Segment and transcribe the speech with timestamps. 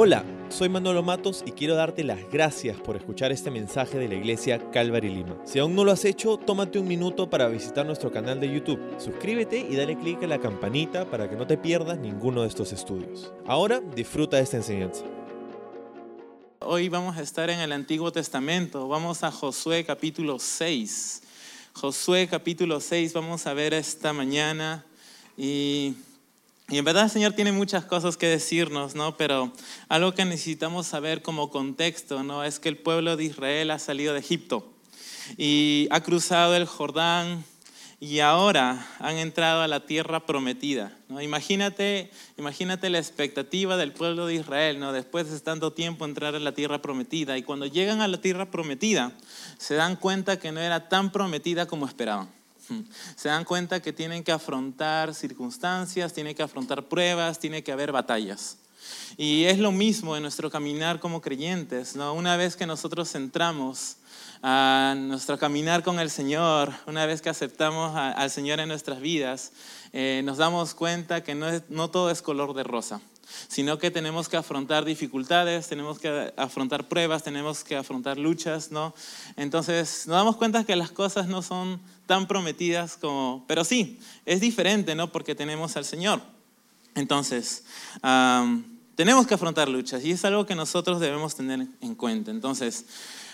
[0.00, 4.14] Hola, soy Manolo Matos y quiero darte las gracias por escuchar este mensaje de la
[4.14, 5.36] iglesia Calvary Lima.
[5.44, 8.78] Si aún no lo has hecho, tómate un minuto para visitar nuestro canal de YouTube.
[9.00, 12.72] Suscríbete y dale clic a la campanita para que no te pierdas ninguno de estos
[12.72, 13.32] estudios.
[13.44, 15.02] Ahora disfruta de esta enseñanza.
[16.60, 18.86] Hoy vamos a estar en el Antiguo Testamento.
[18.86, 21.22] Vamos a Josué capítulo 6.
[21.72, 24.86] Josué capítulo 6 vamos a ver esta mañana
[25.36, 25.96] y
[26.70, 29.16] y en verdad el Señor tiene muchas cosas que decirnos, ¿no?
[29.16, 29.52] Pero
[29.88, 32.44] algo que necesitamos saber como contexto, ¿no?
[32.44, 34.70] Es que el pueblo de Israel ha salido de Egipto
[35.38, 37.44] y ha cruzado el Jordán
[38.00, 40.96] y ahora han entrado a la tierra prometida.
[41.08, 41.20] ¿no?
[41.20, 44.92] Imagínate, imagínate la expectativa del pueblo de Israel, ¿no?
[44.92, 47.36] después de tanto tiempo entrar a la tierra prometida.
[47.38, 49.12] Y cuando llegan a la tierra prometida,
[49.58, 52.37] se dan cuenta que no era tan prometida como esperaban.
[53.16, 57.92] Se dan cuenta que tienen que afrontar circunstancias, tienen que afrontar pruebas, tiene que haber
[57.92, 58.58] batallas.
[59.16, 62.14] Y es lo mismo en nuestro caminar como creyentes, ¿no?
[62.14, 63.96] Una vez que nosotros entramos
[64.42, 69.52] a nuestro caminar con el Señor, una vez que aceptamos al Señor en nuestras vidas,
[69.92, 73.00] eh, nos damos cuenta que no todo es color de rosa
[73.48, 78.94] sino que tenemos que afrontar dificultades, tenemos que afrontar pruebas, tenemos que afrontar luchas, ¿no?
[79.36, 84.40] Entonces nos damos cuenta que las cosas no son tan prometidas como, pero sí, es
[84.40, 85.12] diferente, ¿no?
[85.12, 86.20] Porque tenemos al Señor.
[86.94, 87.64] Entonces,
[88.96, 92.30] tenemos que afrontar luchas y es algo que nosotros debemos tener en cuenta.
[92.30, 92.86] Entonces,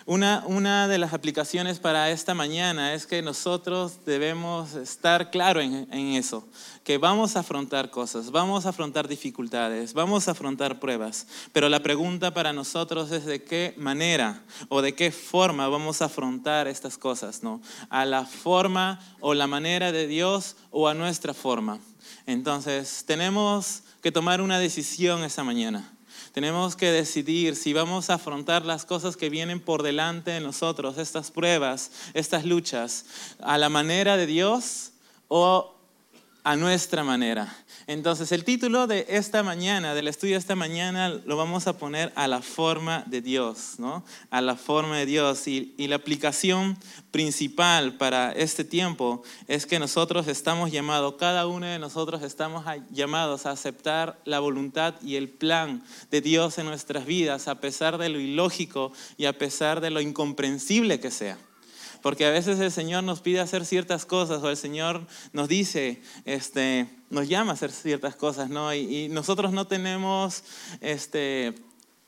[0.06, 6.46] una, de las aplicaciones para esta mañana es que nosotros debemos estar claro en, eso,
[6.82, 11.82] que vamos a afrontar cosas, vamos a afrontar dificultades, vamos a afrontar pruebas, pero la
[11.82, 16.98] pregunta para nosotros es de qué manera o de qué forma vamos a afrontar estas
[16.98, 17.62] cosas, ¿no?
[17.88, 21.78] A la forma o la manera de Dios o a nuestra forma.
[22.26, 25.93] Entonces, tenemos que tomar una decisión esta mañana.
[26.34, 30.98] Tenemos que decidir si vamos a afrontar las cosas que vienen por delante de nosotros,
[30.98, 33.04] estas pruebas, estas luchas,
[33.38, 34.90] a la manera de Dios
[35.28, 35.76] o
[36.42, 37.56] a nuestra manera.
[37.86, 42.12] Entonces, el título de esta mañana, del estudio de esta mañana, lo vamos a poner
[42.14, 44.04] a la forma de Dios, ¿no?
[44.30, 45.46] A la forma de Dios.
[45.46, 46.78] Y, la aplicación
[47.10, 53.44] principal para este tiempo es que nosotros estamos llamados, cada uno de nosotros estamos llamados
[53.44, 58.08] a aceptar la voluntad y el plan de Dios en nuestras vidas, a pesar de
[58.08, 61.36] lo ilógico y a pesar de lo incomprensible que sea.
[62.04, 66.02] Porque a veces el Señor nos pide hacer ciertas cosas o el Señor nos dice,
[66.26, 68.74] este, nos llama a hacer ciertas cosas, ¿no?
[68.74, 70.44] Y, nosotros no tenemos
[70.82, 71.54] este,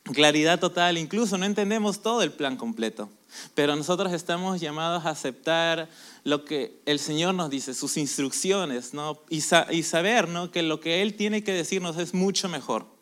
[0.03, 3.09] claridad total, incluso no entendemos todo el plan completo.
[3.55, 5.89] Pero nosotros estamos llamados a aceptar
[6.25, 9.23] lo que el Señor nos dice, sus instrucciones, ¿no?
[9.31, 9.39] Y,
[9.71, 10.51] y saber, ¿no?
[10.51, 12.96] Que lo que Él tiene que decirnos es mucho mejor.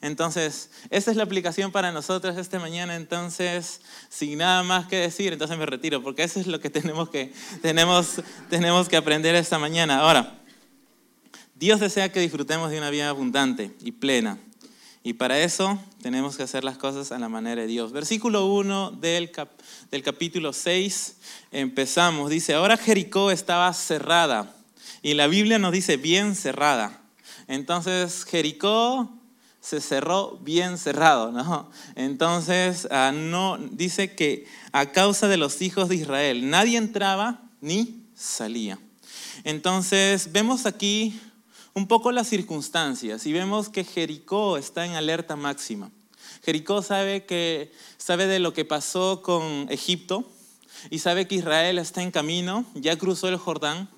[0.00, 2.96] Entonces, esta es la aplicación para nosotros esta mañana.
[2.96, 7.08] Entonces, sin nada más que decir, entonces me retiro, porque eso es lo que tenemos
[7.08, 10.00] que, tenemos, tenemos que aprender esta mañana.
[10.00, 10.38] Ahora,
[11.54, 14.38] Dios desea que disfrutemos de una vida abundante y plena.
[15.02, 17.92] Y para eso tenemos que hacer las cosas a la manera de Dios.
[17.92, 19.30] Versículo 1 del,
[19.90, 21.16] del capítulo 6,
[21.52, 22.28] empezamos.
[22.28, 24.52] Dice, ahora Jericó estaba cerrada.
[25.02, 27.00] Y la Biblia nos dice bien cerrada.
[27.46, 29.15] Entonces Jericó
[29.66, 31.68] se cerró bien cerrado, ¿no?
[31.96, 38.04] Entonces, ah, no, dice que a causa de los hijos de Israel, nadie entraba ni
[38.14, 38.78] salía.
[39.42, 41.20] Entonces, vemos aquí
[41.74, 45.90] un poco las circunstancias y vemos que Jericó está en alerta máxima.
[46.44, 50.30] Jericó sabe, que, sabe de lo que pasó con Egipto
[50.90, 53.88] y sabe que Israel está en camino, ya cruzó el Jordán,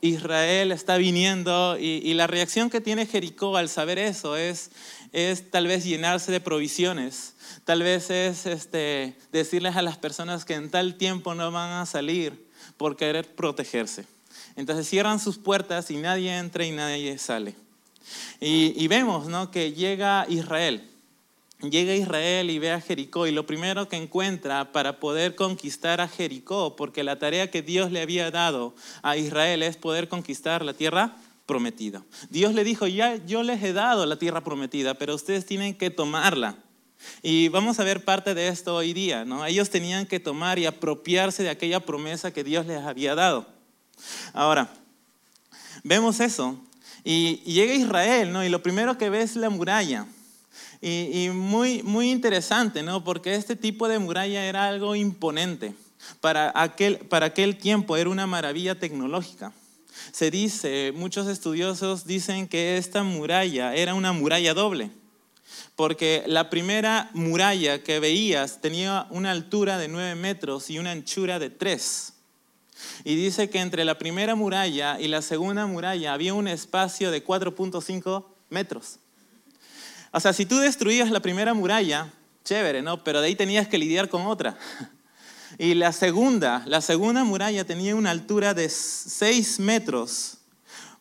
[0.00, 4.70] Israel está viniendo y, y, la reacción que tiene Jericó al saber eso es,
[5.12, 7.34] es tal vez llenarse de provisiones,
[7.64, 11.86] tal vez es este, decirles a las personas que en tal tiempo no van a
[11.86, 12.46] salir
[12.76, 14.06] por querer protegerse.
[14.56, 17.54] Entonces cierran sus puertas y nadie entra y nadie sale.
[18.40, 19.50] Y, vemos ¿no?
[19.50, 20.88] que llega Israel.
[21.60, 26.08] Llega Israel y ve a Jericó y lo primero que encuentra para poder conquistar a
[26.08, 30.74] Jericó, porque la tarea que Dios le había dado a Israel es poder conquistar la
[30.74, 31.16] tierra
[31.52, 32.02] prometida.
[32.30, 35.90] Dios le dijo, ya yo les he dado la tierra prometida, pero ustedes tienen que
[35.90, 36.56] tomarla.
[37.22, 39.44] Y vamos a ver parte de esto hoy día, ¿no?
[39.44, 43.46] Ellos tenían que tomar y apropiarse de aquella promesa que Dios les había dado.
[44.32, 44.72] Ahora,
[45.84, 46.58] vemos eso.
[47.04, 48.42] Y, llega Israel, ¿no?
[48.42, 50.06] Y lo primero que ve es la muralla.
[50.80, 53.04] Y, muy, muy interesante, ¿no?
[53.04, 55.74] Porque este tipo de muralla era algo imponente.
[56.22, 59.52] Para aquel, para aquel tiempo era una maravilla tecnológica.
[60.12, 64.90] Se dice, muchos estudiosos dicen que esta muralla era una muralla doble.
[65.76, 71.38] porque la primera muralla que veías tenía una altura de 9 metros y una anchura
[71.38, 72.12] de 3.
[73.04, 77.24] Y dice que entre la primera muralla y la segunda muralla había un espacio de
[77.24, 78.98] 4.5 metros.
[80.12, 82.12] O sea, si tú destruías la primera muralla,
[82.44, 83.02] chévere, ¿no?
[83.02, 84.58] Pero de ahí tenías que lidiar con otra.
[85.58, 90.38] Y la segunda, la segunda muralla tenía una altura de 6 metros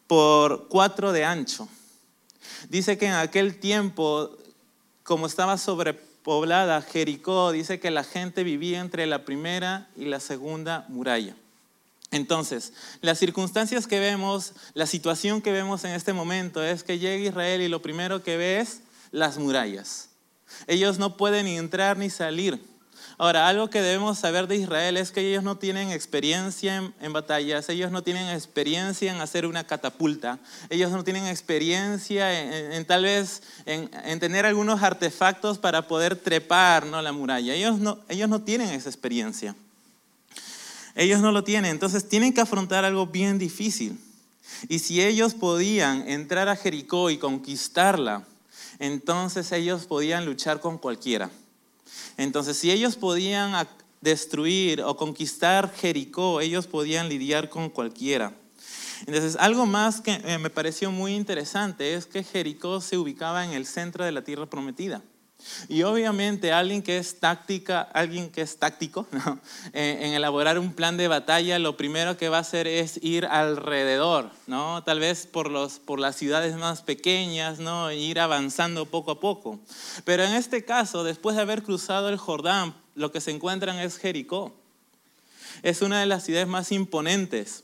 [0.08, 1.68] por 4 de ancho.
[2.70, 4.38] Dice que en aquel tiempo,
[5.04, 10.86] como estaba sobrepoblada Jericó, dice que la gente vivía entre la primera y la segunda
[10.90, 11.36] muralla.
[12.12, 17.30] Entonces, las circunstancias que vemos, la situación que vemos en este momento es que llega
[17.30, 18.82] Israel y lo primero que ve es
[19.12, 20.10] las murallas.
[20.68, 22.62] Ellos no pueden ni entrar ni salir.
[23.22, 27.70] Ahora, algo que debemos saber de Israel es que ellos no tienen experiencia en, batallas,
[27.70, 30.40] ellos no tienen experiencia en hacer una catapulta,
[30.72, 37.00] ellos no tienen experiencia en, tal vez en, tener algunos artefactos para poder trepar ¿no?
[37.00, 37.54] la muralla.
[37.54, 39.56] Ellos no, ellos no tienen esa experiencia.
[40.96, 44.00] Ellos no lo tienen, entonces tienen que afrontar algo bien difícil.
[44.68, 48.26] Y si ellos podían entrar a Jericó y conquistarla,
[48.80, 51.30] entonces ellos podían luchar con cualquiera.
[52.22, 53.68] Entonces, si ellos podían
[54.02, 58.34] destruir o conquistar Jericó, ellos podían lidiar con cualquiera.
[59.08, 63.52] Entonces, algo más que eh, me pareció muy interesante es que Jericó se ubicaba en
[63.52, 65.02] el centro de la tierra prometida.
[65.68, 69.08] Y obviamente alguien que es táctica, alguien que es táctico
[69.74, 73.26] eh, en elaborar un plan de batalla, lo primero que va a hacer es ir
[73.26, 74.84] alrededor, ¿no?
[74.84, 77.92] tal vez por, los, por las ciudades más pequeñas, ¿no?
[77.92, 79.60] ir avanzando poco a poco.
[80.04, 83.98] Pero en este caso, después de haber cruzado el Jordán, lo que se encuentran es
[83.98, 84.54] Jericó.
[85.64, 87.64] Es una de las ciudades más imponentes.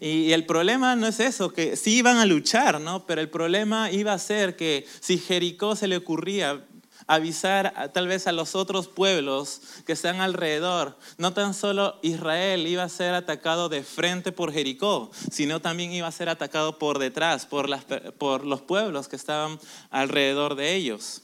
[0.00, 3.06] Y el problema no es eso, que sí iban a luchar, ¿no?
[3.06, 6.64] Pero el problema iba a ser que si Jericó se le ocurría
[7.08, 12.84] avisar tal vez a los otros pueblos que están alrededor, no tan solo Israel iba
[12.84, 17.46] a ser atacado de frente por Jericó, sino también iba a ser atacado por detrás,
[17.46, 19.58] por los pueblos que estaban
[19.90, 21.22] alrededor de ellos.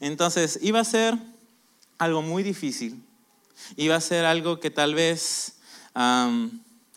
[0.00, 1.16] Entonces iba a ser
[1.98, 3.02] algo muy difícil,
[3.76, 5.56] iba a ser algo que tal vez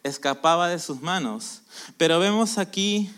[0.04, 1.62] escapaba de sus manos.
[1.98, 3.10] Pero vemos aquí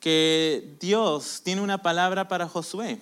[0.00, 2.98] que Dios tiene una palabra para Josué.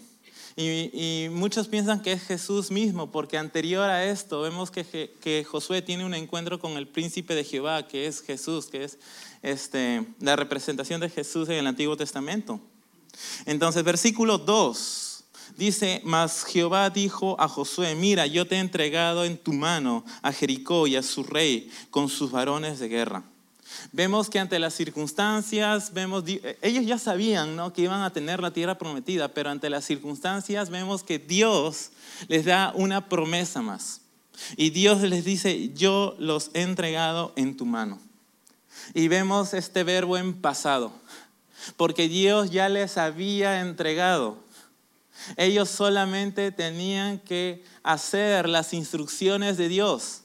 [0.56, 4.84] Y, muchos piensan que es Jesús mismo, porque anterior a esto vemos que,
[5.20, 8.98] que, Josué tiene un encuentro con el príncipe de Jehová, que es Jesús, que es
[9.42, 12.60] este, la representación de Jesús en el Antiguo Testamento.
[13.46, 15.09] Entonces, versículo 2
[15.60, 20.32] dice, mas Jehová dijo a Josué, mira, yo te he entregado en tu mano a
[20.32, 23.22] Jericó y a su rey con sus varones de guerra.
[23.92, 26.24] Vemos que ante las circunstancias, vemos,
[26.62, 27.72] ellos ya sabían ¿no?
[27.72, 31.90] que iban a tener la tierra prometida, pero ante las circunstancias vemos que Dios
[32.26, 34.00] les da una promesa más.
[34.56, 38.00] Y Dios les dice, yo los he entregado en tu mano.
[38.94, 40.90] Y vemos este verbo en pasado,
[41.76, 44.38] porque Dios ya les había entregado.
[45.36, 50.22] Ellos solamente tenían que hacer las instrucciones de Dios.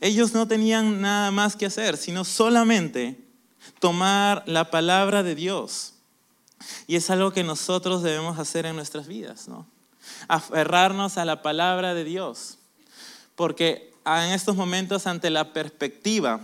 [0.00, 3.18] Ellos no tenían nada más que hacer, sino solamente
[3.78, 5.94] tomar la palabra de Dios.
[6.86, 9.66] Y es algo que nosotros debemos hacer en nuestras vidas, ¿no?
[10.28, 12.58] Aferrarnos a la palabra de Dios.
[13.34, 16.40] Porque en estos momentos, ante la perspectiva,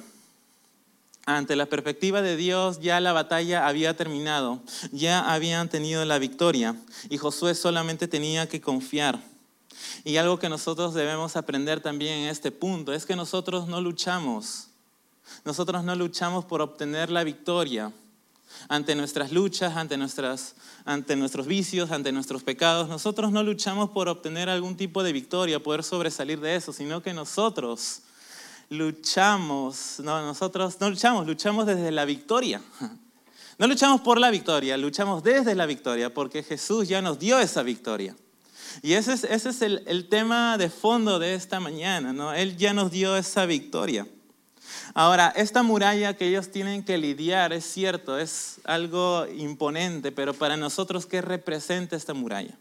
[1.27, 6.77] ante la perspectiva de Dios, ya la batalla había terminado, ya habían tenido la victoria
[7.11, 9.21] y Josué solamente tenía que confiar
[10.05, 14.69] y algo que nosotros debemos aprender también en este punto es que nosotros no luchamos.
[15.45, 17.93] Nosotros no luchamos por obtener la victoria
[18.69, 20.55] ante nuestras luchas, ante, nuestras,
[20.85, 22.89] ante nuestros vicios, ante nuestros pecados.
[22.89, 27.13] Nosotros no luchamos por obtener algún tipo de victoria, poder sobresalir de eso, sino que
[27.13, 28.03] nosotros
[28.69, 32.61] luchamos, no, nosotros no luchamos, luchamos desde la victoria.
[33.59, 37.63] No luchamos por la victoria, luchamos desde la victoria, porque Jesús ya nos dio esa
[37.63, 38.15] victoria.
[38.83, 42.35] Y ese es, ese es el, el, tema de fondo de esta mañana, ¿no?
[42.35, 44.07] Él ya nos dio esa victoria.
[44.93, 50.59] Ahora, esta muralla que ellos tienen que lidiar, es cierto, es algo imponente, pero para
[50.59, 52.59] nosotros, ¿qué representa esta muralla?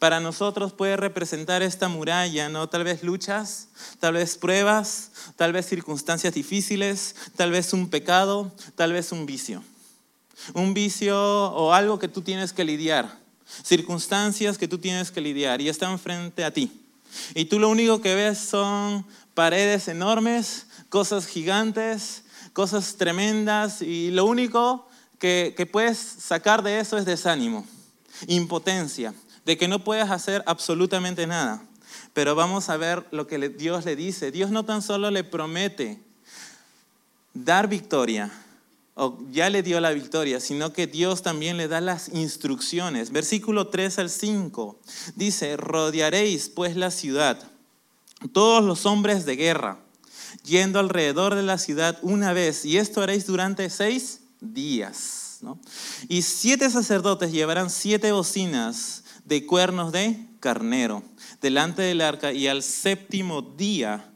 [0.00, 2.68] Para nosotros puede representar esta muralla, ¿no?
[2.68, 3.68] Tal vez luchas,
[4.00, 9.62] tal vez pruebas, tal vez circunstancias difíciles, tal vez un pecado, tal vez un vicio.
[10.54, 13.20] Un vicio o algo que tú tienes que lidiar
[13.64, 16.72] circunstancias que tú tienes que lidiar y están frente a ti.
[17.34, 19.04] Y tú lo único que ves son
[19.34, 24.88] paredes enormes, cosas gigantes, cosas tremendas y lo único
[25.18, 27.66] que, puedes sacar de eso es desánimo,
[28.26, 29.12] impotencia,
[29.50, 31.60] de que no puedes hacer absolutamente nada.
[32.12, 34.30] Pero vamos a ver lo que Dios le dice.
[34.30, 36.00] Dios no tan solo le promete
[37.34, 38.30] dar victoria,
[38.94, 43.10] o ya le dio la victoria, sino que Dios también le da las instrucciones.
[43.10, 44.78] Versículo 3 al 5
[45.16, 47.42] dice, rodearéis pues la ciudad,
[48.32, 49.78] todos los hombres de guerra,
[50.44, 55.40] yendo alrededor de la ciudad una vez, y esto haréis durante seis días.
[56.08, 61.04] Y siete sacerdotes llevarán siete bocinas de cuernos de carnero
[61.40, 64.10] delante del arca, y al séptimo día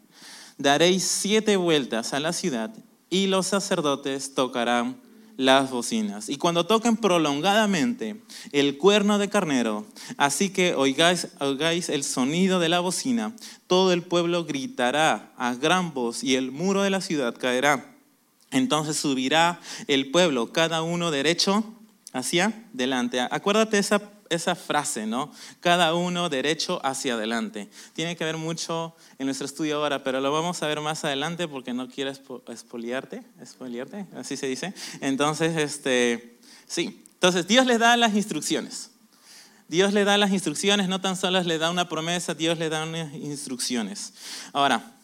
[0.59, 2.75] daréis siete vueltas a la ciudad
[3.11, 4.97] y los sacerdotes tocarán
[5.37, 6.28] las bocinas.
[6.28, 12.68] Y cuando toquen prolongadamente el cuerno de carnero, así que oigáis, oigáis, el sonido de
[12.68, 13.37] la bocina,
[13.68, 17.94] todo el pueblo gritará a gran voz y el muro de la ciudad caerá.
[18.50, 21.64] Entonces subirá el pueblo, cada uno derecho
[22.12, 23.21] hacia delante.
[23.21, 25.32] Acuérdate esa esa frase, ¿no?
[25.60, 27.68] Cada uno derecho hacia adelante.
[27.92, 31.48] Tiene que ver mucho en nuestro estudio ahora, pero lo vamos a ver más adelante
[31.48, 34.74] porque no quiero expoliarte, expoliarte, así se dice.
[35.00, 37.04] Entonces, este, sí.
[37.14, 38.90] Entonces, Dios les da las instrucciones.
[39.68, 42.84] Dios le da las instrucciones, no tan solo le da una promesa, Dios le da
[42.84, 44.12] unas instrucciones.
[44.52, 44.94] Ahora,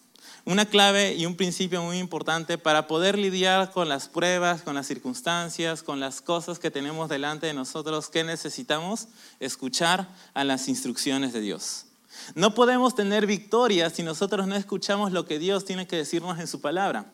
[0.44, 4.87] una clave y un principio muy importante para poder lidiar con las pruebas, con las
[4.87, 11.32] circunstancias, con las cosas que tenemos delante de nosotros, que necesitamos escuchar a las instrucciones
[11.32, 11.87] de Dios.
[12.35, 16.47] No podemos tener victoria si nosotros no escuchamos lo que Dios tiene que decirnos en
[16.47, 17.12] su palabra.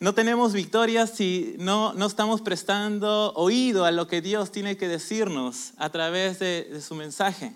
[0.00, 4.88] No tenemos victoria si no, no estamos prestando oído a lo que Dios tiene que
[4.88, 7.54] decirnos a través de, de su mensaje.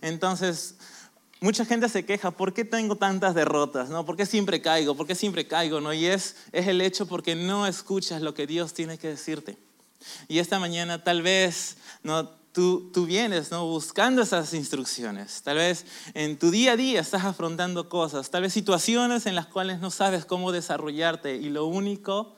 [0.00, 0.75] Entonces,
[1.46, 3.88] mucha gente se queja, ¿por qué tengo tantas derrotas?
[3.88, 4.04] ¿no?
[4.04, 4.96] ¿Por qué siempre caigo?
[4.96, 5.80] ¿Por qué siempre caigo?
[5.80, 5.92] ¿no?
[5.94, 9.56] Y es, es el hecho porque no escuchas lo que Dios tiene que decirte.
[10.26, 12.28] Y esta mañana tal vez ¿no?
[12.50, 13.64] tú, tú vienes ¿no?
[13.64, 15.40] buscando esas instrucciones.
[15.42, 19.46] Tal vez en tu día a día estás afrontando cosas, tal vez situaciones en las
[19.46, 22.34] cuales no sabes cómo desarrollarte y lo único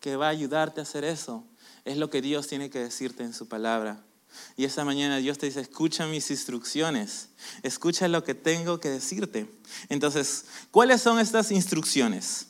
[0.00, 1.44] que va a ayudarte a hacer eso
[1.84, 4.07] es lo que Dios tiene que decirte en su palabra.
[4.56, 7.28] Y esta mañana Dios te dice, escucha mis instrucciones,
[7.62, 9.46] escucha lo que tengo que decirte.
[9.88, 12.46] Entonces, ¿cuáles son estas instrucciones?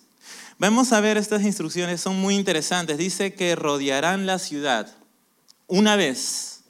[0.58, 2.98] Vamos a ver estas instrucciones, son muy interesantes.
[2.98, 4.92] Dice que rodearán la ciudad
[5.66, 6.60] una vez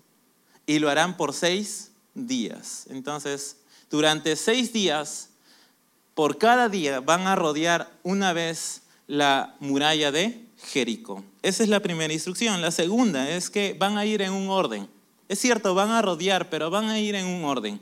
[0.66, 2.84] y lo harán por seis días.
[2.90, 3.56] Entonces,
[3.90, 5.30] durante seis días,
[6.14, 11.24] por cada día van a rodear una vez la muralla de Jericó.
[11.42, 12.60] Esa es la primera instrucción.
[12.60, 14.88] La segunda es que van a ir en un orden.
[15.28, 17.80] Es cierto, van a rodear, pero van a ir en un orden.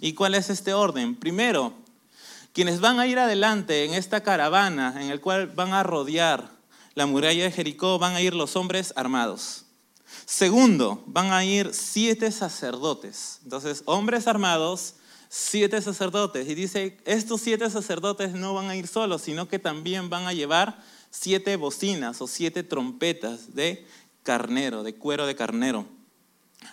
[0.00, 1.14] ¿Y cuál es este orden?
[1.14, 1.72] Primero,
[2.52, 6.50] quienes van a ir adelante en esta caravana en el cual van a rodear
[6.94, 9.64] la muralla de Jericó, van a ir los hombres armados.
[10.26, 13.38] Segundo, van a ir siete sacerdotes.
[13.44, 14.94] Entonces, hombres armados,
[15.28, 16.48] siete sacerdotes.
[16.48, 20.32] Y dice, estos siete sacerdotes no van a ir solos, sino que también van a
[20.32, 23.86] llevar siete bocinas o siete trompetas de
[24.24, 25.97] carnero, de cuero de carnero.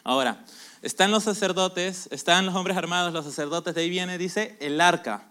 [0.04, 0.44] Ahora,
[0.82, 5.24] están los sacerdotes, están los hombres armados, los sacerdotes, de ahí viene, dice, el arca.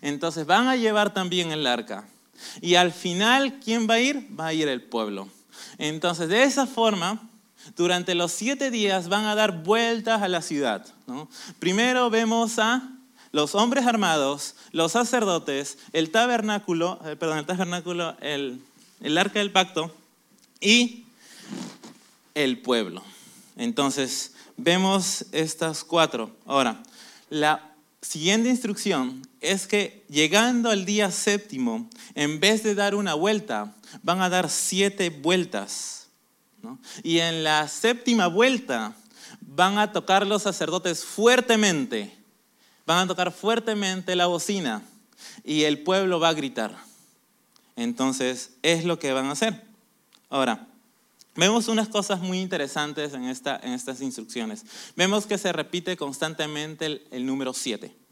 [0.00, 2.08] Entonces van a llevar también el arca.
[2.60, 4.26] Y al final, ¿quién va a ir?
[4.38, 5.28] Va a ir el pueblo.
[5.78, 7.28] Entonces, de esa forma,
[7.76, 10.86] durante los siete días van a dar vueltas a la ciudad.
[11.58, 12.88] Primero vemos a
[13.32, 18.62] los hombres armados, los sacerdotes, el tabernáculo, eh, perdón, el tabernáculo, el,
[19.02, 19.94] el arca del pacto
[20.60, 21.04] y
[22.34, 23.02] el pueblo.
[23.56, 26.30] Entonces, vemos estas cuatro.
[26.44, 26.82] Ahora,
[27.30, 33.74] la siguiente instrucción es que llegando al día séptimo, en vez de dar una vuelta,
[34.02, 36.08] van a dar siete vueltas.
[37.02, 38.94] Y en la séptima vuelta
[39.40, 42.16] van a tocar los sacerdotes fuertemente,
[42.84, 44.82] van a tocar fuertemente la bocina
[45.44, 46.76] y el pueblo va a gritar.
[47.76, 49.62] Entonces, es lo que van a hacer.
[50.28, 50.66] Ahora,
[51.36, 54.64] Vemos unas cosas muy interesantes en, esta, en estas instrucciones.
[54.96, 58.05] Vemos que se repite constantemente el, el número 7.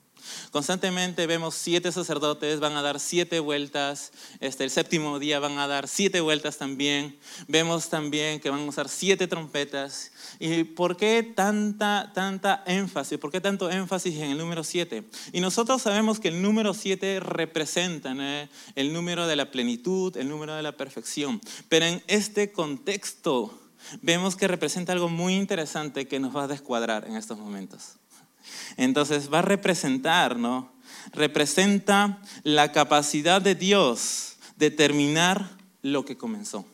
[0.50, 5.66] Constantemente vemos siete sacerdotes, van a dar siete vueltas, este, el séptimo día van a
[5.66, 7.18] dar siete vueltas también.
[7.48, 10.12] Vemos también que van a usar siete trompetas.
[10.38, 13.18] ¿Y por qué tanta, tanta énfasis?
[13.18, 15.04] ¿Por qué tanto énfasis en el número siete?
[15.32, 18.14] Y nosotros sabemos que el número siete representa
[18.74, 21.40] el número de la plenitud, el número de la perfección.
[21.68, 23.58] Pero en este contexto
[24.02, 27.96] vemos que representa algo muy interesante que nos va a descuadrar en estos momentos.
[28.76, 30.72] Entonces va a representar, ¿no?
[31.12, 35.50] Representa la capacidad de Dios de terminar
[35.82, 36.64] lo que comenzó.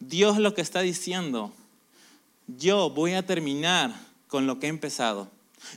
[0.00, 1.52] Dios lo que está diciendo,
[2.46, 3.94] yo voy a terminar
[4.28, 5.30] con lo que he empezado.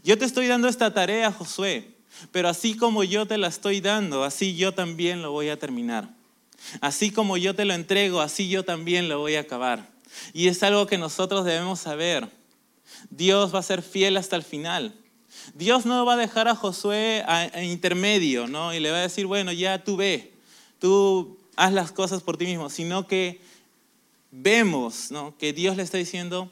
[0.03, 1.95] Yo te estoy dando esta tarea, Josué,
[2.31, 6.09] pero así como yo te la estoy dando, así yo también lo voy a terminar.
[6.81, 9.89] Así como yo te lo entrego, así yo también lo voy a acabar.
[10.33, 12.29] Y es algo que nosotros debemos saber.
[13.09, 14.93] Dios va a ser fiel hasta el final.
[15.53, 17.23] Dios no va a dejar a Josué
[17.53, 18.73] en intermedio, ¿no?
[18.73, 20.33] Y le va a decir, bueno, ya tú ve,
[20.79, 23.41] tú haz las cosas por ti mismo, sino que
[24.31, 25.37] vemos, ¿no?
[25.37, 26.51] Que Dios le está diciendo,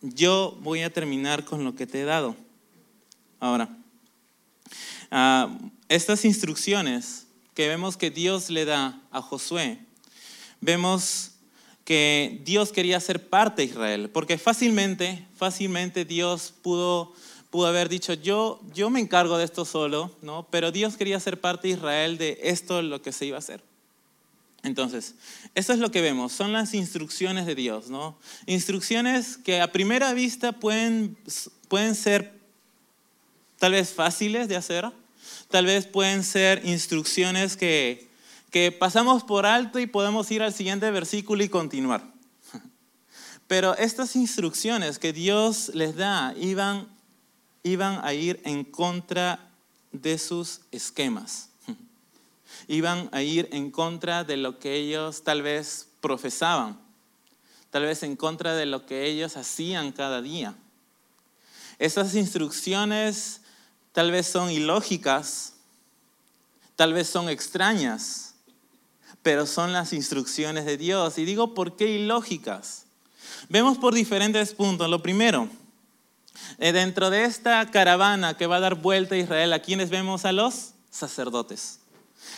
[0.00, 2.36] yo voy a terminar con lo que te he dado.
[3.40, 3.68] Ahora,
[5.10, 5.56] ah,
[5.88, 9.78] estas instrucciones que vemos que Dios le da a Josué,
[10.60, 11.32] vemos
[11.84, 17.14] que Dios quería ser parte de Israel, porque fácilmente, fácilmente Dios pudo,
[17.50, 20.46] pudo haber dicho, yo, yo me encargo de esto solo, ¿no?
[20.50, 23.62] pero Dios quería ser parte de Israel de esto lo que se iba a hacer.
[24.62, 25.14] Entonces,
[25.54, 28.18] eso es lo que vemos, son las instrucciones de Dios, ¿no?
[28.46, 31.16] Instrucciones que a primera vista pueden,
[31.68, 32.34] pueden ser
[33.58, 34.90] tal vez fáciles de hacer,
[35.50, 38.08] Tal vez pueden ser instrucciones que,
[38.50, 42.04] que pasamos por alto y podemos ir al siguiente versículo y continuar.
[43.46, 46.86] Pero estas instrucciones que Dios les da iban,
[47.68, 49.50] iban a ir en contra
[49.92, 51.48] de sus esquemas.
[52.68, 56.78] Iban a ir en contra de lo que ellos tal vez profesaban,
[57.70, 60.54] tal vez en contra de lo que ellos hacían cada día.
[61.78, 63.40] Esas instrucciones
[63.92, 65.54] tal vez son ilógicas,
[66.76, 68.34] tal vez son extrañas,
[69.22, 71.18] pero son las instrucciones de Dios.
[71.18, 72.86] Y digo, ¿por qué ilógicas?
[73.48, 74.88] Vemos por diferentes puntos.
[74.88, 75.48] Lo primero,
[76.58, 80.24] dentro de esta caravana que va a dar vuelta a Israel, ¿a quiénes vemos?
[80.24, 81.80] A los sacerdotes.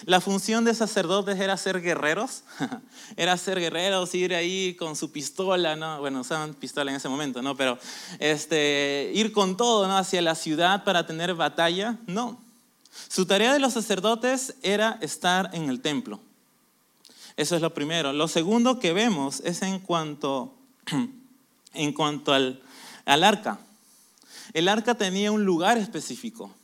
[0.06, 2.44] La función de sacerdotes era ser guerreros,
[3.16, 6.00] era ser guerreros, ir ahí con su pistola, ¿no?
[6.00, 7.56] Bueno, usaban pistola en ese momento, ¿no?
[7.56, 7.78] Pero
[8.18, 9.96] este, ir con todo, ¿no?
[9.96, 12.40] Hacia la ciudad para tener batalla, no.
[13.08, 16.20] Su tarea de los sacerdotes era estar en el templo.
[17.36, 18.12] Eso es lo primero.
[18.12, 20.54] Lo segundo que vemos es en cuanto,
[21.74, 22.62] en cuanto al,
[23.04, 23.58] al arca.
[24.52, 26.54] El arca tenía un lugar específico.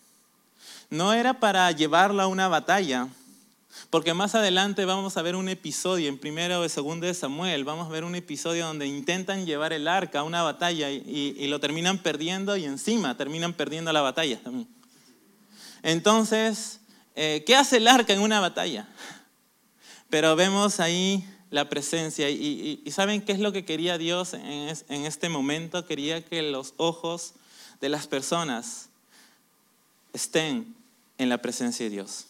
[0.90, 3.08] No era para llevarla a una batalla,
[3.90, 7.86] porque más adelante vamos a ver un episodio en primero o segundo de Samuel, vamos
[7.86, 11.98] a ver un episodio donde intentan llevar el arca a una batalla y, lo terminan
[11.98, 14.40] perdiendo y encima terminan perdiendo la batalla
[15.82, 16.80] Entonces,
[17.14, 18.88] eh, ¿qué hace el arca en una batalla?
[20.10, 25.28] Pero vemos ahí la presencia y, ¿saben qué es lo que quería Dios en este
[25.28, 25.84] momento?
[25.84, 27.34] Quería que los ojos
[27.80, 28.88] de las personas
[30.12, 30.74] estén
[31.18, 32.26] en la presencia de Dios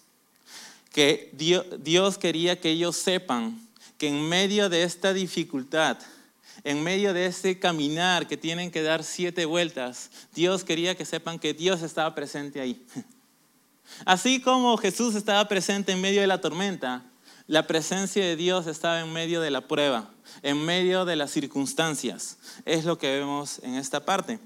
[0.96, 1.30] que
[1.78, 3.60] Dios quería que ellos sepan
[3.98, 5.98] que en medio de esta dificultad,
[6.64, 11.38] en medio de ese caminar que tienen que dar siete vueltas, Dios quería que sepan
[11.38, 12.82] que Dios estaba presente ahí.
[14.06, 17.04] Así como Jesús estaba presente en medio de la tormenta,
[17.46, 20.08] la presencia de Dios estaba en medio de la prueba,
[20.42, 22.38] en medio de las circunstancias.
[22.64, 24.38] Es lo que vemos en esta parte.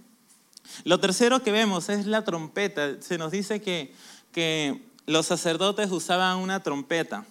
[0.85, 3.01] Lo tercero que vemos es la trompeta.
[3.01, 3.95] Se nos dice que,
[4.33, 7.25] que los sacerdotes usaban una trompeta.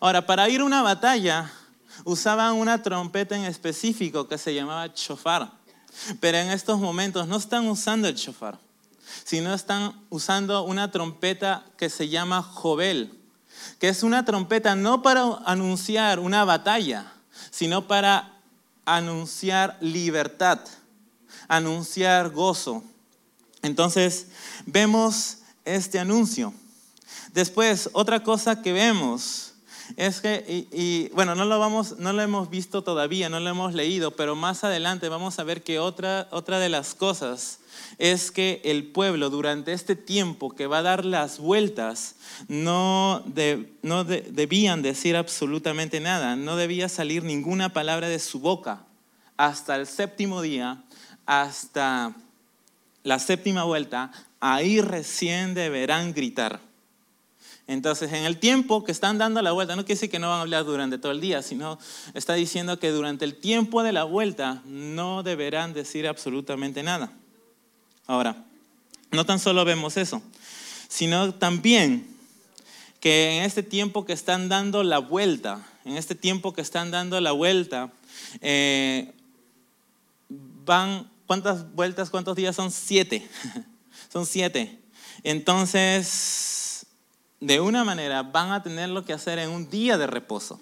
[0.00, 1.50] Ahora, para ir a una batalla,
[2.04, 5.50] usaban una trompeta en específico que se llamaba shofar.
[6.20, 8.58] Pero en estos momentos no están usando el shofar,
[9.24, 13.12] sino están usando una trompeta que se llama jovel,
[13.78, 17.12] que es una trompeta no para anunciar una batalla,
[17.50, 18.32] sino para
[18.86, 20.60] anunciar libertad,
[21.48, 22.82] anunciar gozo.
[23.62, 24.28] Entonces,
[24.66, 26.52] vemos este anuncio.
[27.32, 29.52] Después, otra cosa que vemos
[29.96, 33.74] es que, y, bueno, no lo, vamos, no lo hemos visto todavía, no lo hemos
[33.74, 37.58] leído, pero más adelante vamos a ver que otra, otra de las cosas
[37.98, 42.16] es que el pueblo durante este tiempo que va a dar las vueltas
[42.48, 43.22] no,
[43.82, 48.84] no debían decir absolutamente nada, no debía salir ninguna palabra de su boca
[49.36, 50.82] hasta el séptimo día,
[51.26, 52.14] hasta
[53.02, 56.60] la séptima vuelta, ahí recién deberán gritar.
[57.66, 60.38] Entonces, en el tiempo que están dando la vuelta, no quiere decir que no van
[60.38, 61.78] a hablar durante todo el día, sino
[62.12, 67.12] está diciendo que durante el tiempo de la vuelta no deberán decir absolutamente nada.
[68.06, 68.44] Ahora,
[69.12, 70.22] no tan solo vemos eso,
[70.88, 72.06] sino también
[73.00, 77.20] que en este tiempo que están dando la vuelta, en este tiempo que están dando
[77.20, 77.92] la vuelta,
[78.40, 79.12] eh,
[80.28, 82.70] van, ¿cuántas vueltas, cuántos días son?
[82.70, 83.26] Siete.
[84.12, 84.82] son siete.
[85.22, 86.84] Entonces,
[87.40, 90.60] de una manera van a tener lo que hacer en un día de reposo.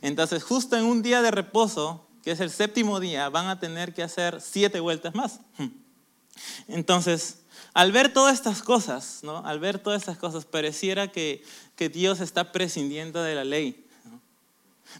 [0.00, 3.92] Entonces, justo en un día de reposo, que es el séptimo día, van a tener
[3.92, 5.40] que hacer siete vueltas más.
[6.68, 7.38] Entonces,
[7.74, 9.38] al ver todas estas cosas, ¿no?
[9.38, 11.42] al ver todas estas cosas, pareciera que,
[11.74, 13.88] que Dios está prescindiendo de la ley.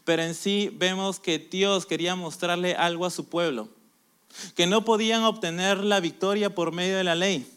[0.04, 3.68] Pero en sí vemos que Dios quería mostrarle algo a su pueblo,
[4.54, 7.50] que no podían obtener la victoria por medio de la ley,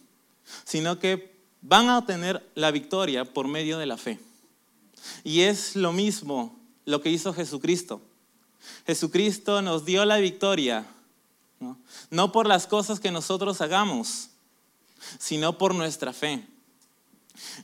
[0.64, 4.20] sino que van a obtener la victoria por medio de la fe.
[5.24, 8.02] Y es lo mismo lo que hizo Jesucristo.
[8.86, 10.86] Jesucristo nos dio la victoria,
[12.10, 12.32] ¿no?
[12.32, 14.30] por las cosas que nosotros hagamos,
[15.20, 16.46] sino por nuestra fe.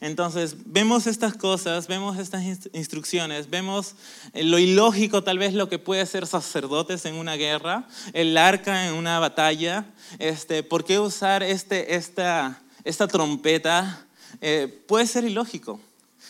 [0.01, 3.95] Entonces, vemos estas cosas, vemos estas instrucciones, vemos
[4.33, 8.93] lo ilógico tal vez lo que puede ser sacerdotes en una guerra, el arca en
[8.93, 9.85] una batalla,
[10.17, 14.05] este, ¿por qué usar este, esta, esta trompeta?
[14.41, 15.79] Eh, puede ser ilógico.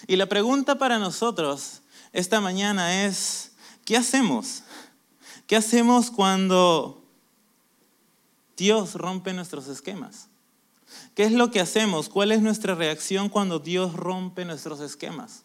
[0.07, 1.81] Y la pregunta para nosotros
[2.13, 3.51] esta mañana es,
[3.85, 4.63] ¿qué hacemos?
[5.47, 7.03] ¿Qué hacemos cuando
[8.57, 10.28] Dios rompe nuestros esquemas?
[11.19, 12.07] ¿Qué es lo que hacemos?
[12.07, 15.43] ¿Cuál es nuestra reacción cuando Dios rompe nuestros esquemas?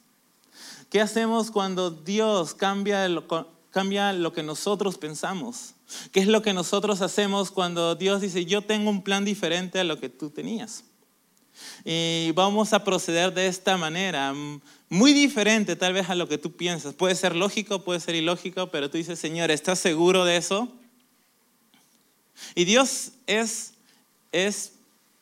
[0.89, 3.27] ¿Qué hacemos cuando Dios cambia lo,
[3.71, 5.75] cambia lo que nosotros pensamos?
[6.13, 9.83] ¿Qué es lo que nosotros hacemos cuando Dios dice, yo tengo un plan diferente a
[9.83, 10.85] lo que tú tenías?
[11.85, 14.33] Y vamos a proceder de esta manera,
[14.89, 16.95] muy diferente tal vez a lo que tú piensas.
[16.95, 20.69] Puede ser lógico, puede ser ilógico, pero tú dices, Señor, ¿estás seguro de eso?
[22.55, 23.75] Y Dios es,
[24.31, 24.74] es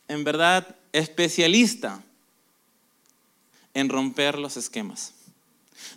[0.09, 2.03] en verdad especialista
[3.75, 5.15] en romper los esquemas.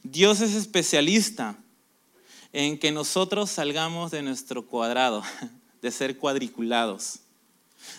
[0.03, 1.57] Dios es especialista
[2.53, 5.23] en que nosotros salgamos de nuestro cuadrado,
[5.81, 7.19] de ser cuadriculados.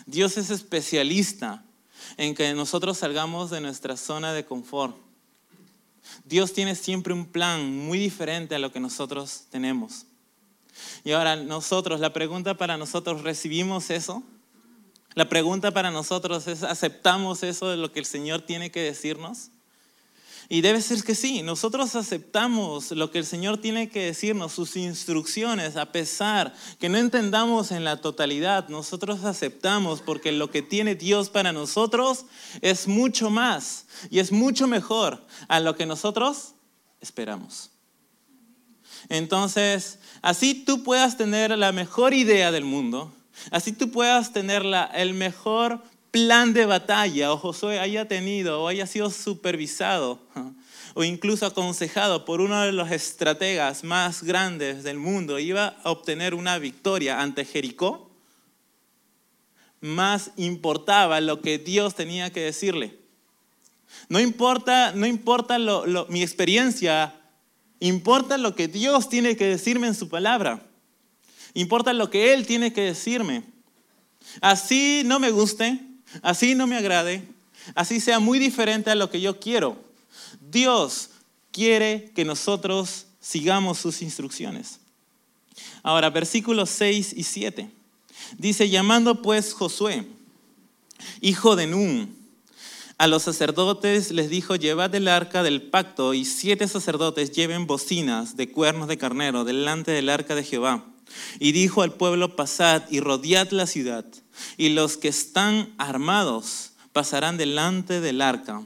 [0.05, 1.63] Dios es especialista
[2.17, 4.97] en que nosotros salgamos de nuestra zona de confort.
[6.25, 10.05] Dios tiene siempre un plan muy diferente a lo que nosotros tenemos.
[11.03, 14.23] Y ahora nosotros, la pregunta para nosotros, ¿recibimos eso?
[15.17, 19.49] La pregunta para nosotros es, ¿aceptamos eso de lo que el Señor tiene que decirnos?
[20.47, 24.75] Y debe ser que sí, nosotros aceptamos lo que el Señor tiene que decirnos, sus
[24.75, 30.93] instrucciones, a pesar que no entendamos en la totalidad, nosotros aceptamos porque lo que tiene
[30.93, 32.25] Dios para nosotros
[32.61, 36.53] es mucho más y es mucho mejor a lo que nosotros
[37.01, 37.71] esperamos.
[39.09, 43.15] Entonces, así tú puedas tener la mejor idea del mundo,
[43.51, 48.87] así tú puedas tener el mejor plan de batalla o Josué haya tenido o haya
[48.87, 50.19] sido supervisado
[50.97, 56.33] o incluso aconsejado por uno de los estrategas más grandes del mundo, iba a obtener
[56.33, 58.09] una victoria ante Jericó,
[59.79, 62.97] más importaba lo que Dios tenía que decirle.
[64.09, 65.59] No importa, no importa
[66.09, 67.13] mi experiencia,
[67.79, 70.66] importa lo que Dios tiene que decirme en su palabra.
[71.57, 73.41] Importa lo que Él tiene que decirme.
[74.41, 75.81] Así no me guste,
[76.21, 77.27] así no me agrade,
[77.73, 79.75] así sea muy diferente a lo que yo quiero.
[80.39, 81.09] Dios
[81.51, 84.81] quiere que nosotros sigamos sus instrucciones.
[85.81, 87.71] Ahora, versículos 6 y 7.
[88.37, 90.05] Dice, llamando pues Josué,
[91.21, 92.15] hijo de Nun,
[92.99, 98.37] a los sacerdotes les dijo, llevad el arca del pacto y siete sacerdotes lleven bocinas
[98.37, 100.85] de cuernos de carnero delante del arca de Jehová.
[101.39, 104.05] Y dijo al pueblo, pasad y rodead la ciudad
[104.57, 108.63] y los que están armados pasarán delante del arca.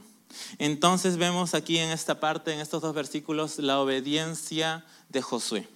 [0.58, 5.68] Entonces vemos aquí en esta parte, en estos dos versículos, la obediencia de Josué.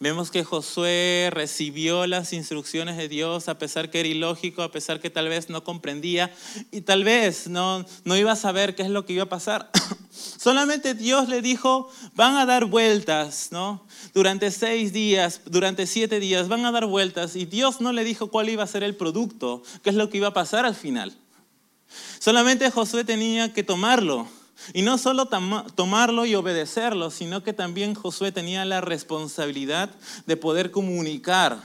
[0.00, 5.00] Vemos que Josué recibió las instrucciones de Dios a pesar que era ilógico, a pesar
[5.00, 6.34] que tal vez no comprendía
[6.70, 9.70] y tal vez no, no iba a saber qué es lo que iba a pasar.
[10.38, 13.86] Solamente Dios le dijo, van a dar vueltas, ¿no?
[14.14, 18.30] Durante seis días, durante siete días, van a dar vueltas y Dios no le dijo
[18.30, 21.16] cuál iba a ser el producto, qué es lo que iba a pasar al final.
[22.18, 24.28] Solamente Josué tenía que tomarlo
[24.72, 29.90] y no solo tomarlo y obedecerlo, sino que también Josué tenía la responsabilidad
[30.26, 31.60] de poder comunicar,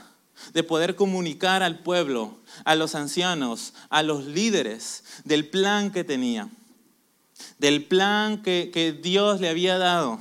[0.52, 6.48] de poder comunicar al pueblo, a los ancianos, a los líderes del plan que tenía,
[7.58, 10.18] del plan que, Dios le había dado.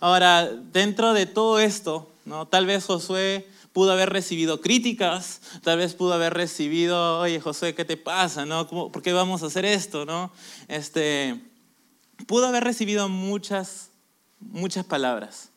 [0.00, 2.46] Ahora, dentro de todo esto, ¿no?
[2.46, 7.84] tal vez Josué pudo haber recibido críticas, tal vez pudo haber recibido, oye Josué, ¿qué
[7.84, 8.46] te pasa?
[8.46, 8.66] ¿No?
[8.68, 10.06] ¿Por qué vamos a hacer esto?
[10.06, 10.32] ¿No?
[10.68, 11.40] Este,
[12.24, 13.90] Pudo haber recibido muchas,
[14.40, 15.50] muchas palabras,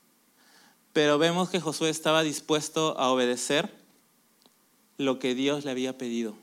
[0.93, 3.73] pero vemos que Josué estaba dispuesto a obedecer
[4.97, 6.35] lo que Dios le había pedido.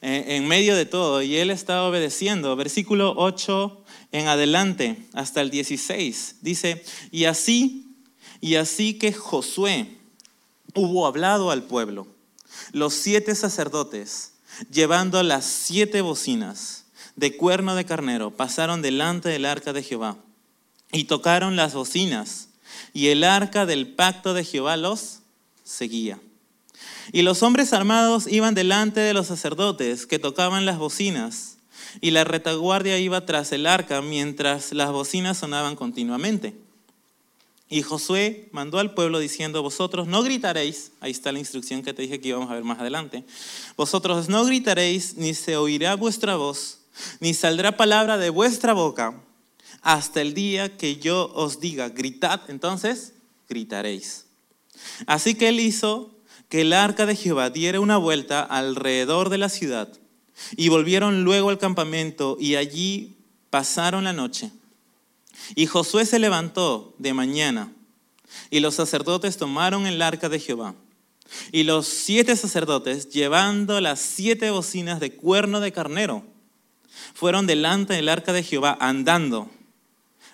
[0.00, 2.54] En medio de todo, y él estaba obedeciendo.
[2.56, 7.96] Versículo 8 en adelante, hasta el 16, dice, y así,
[8.40, 9.88] y así que Josué
[10.74, 12.06] hubo hablado al pueblo,
[12.72, 14.32] los siete sacerdotes,
[14.70, 16.84] llevando las siete bocinas
[17.16, 20.16] de cuerno de carnero, pasaron delante del arca de Jehová
[20.92, 22.48] y tocaron las bocinas,
[22.92, 25.20] y el arca del pacto de Jehová los
[25.64, 26.18] seguía.
[27.12, 31.56] Y los hombres armados iban delante de los sacerdotes que tocaban las bocinas,
[32.00, 36.54] y la retaguardia iba tras el arca mientras las bocinas sonaban continuamente.
[37.68, 42.02] Y Josué mandó al pueblo diciendo, vosotros no gritaréis, ahí está la instrucción que te
[42.02, 43.24] dije que íbamos a ver más adelante,
[43.76, 46.78] vosotros no gritaréis, ni se oirá vuestra voz,
[47.18, 49.20] ni saldrá palabra de vuestra boca,
[49.82, 53.14] hasta el día que yo os diga, gritad, entonces
[53.48, 54.26] gritaréis.
[55.06, 56.15] Así que él hizo
[56.48, 59.88] que el arca de Jehová diera una vuelta alrededor de la ciudad,
[60.56, 63.16] y volvieron luego al campamento, y allí
[63.50, 64.50] pasaron la noche.
[65.54, 67.72] Y Josué se levantó de mañana,
[68.50, 70.74] y los sacerdotes tomaron el arca de Jehová.
[71.52, 76.24] Y los siete sacerdotes, llevando las siete bocinas de cuerno de carnero,
[77.14, 79.50] fueron delante del arca de Jehová andando,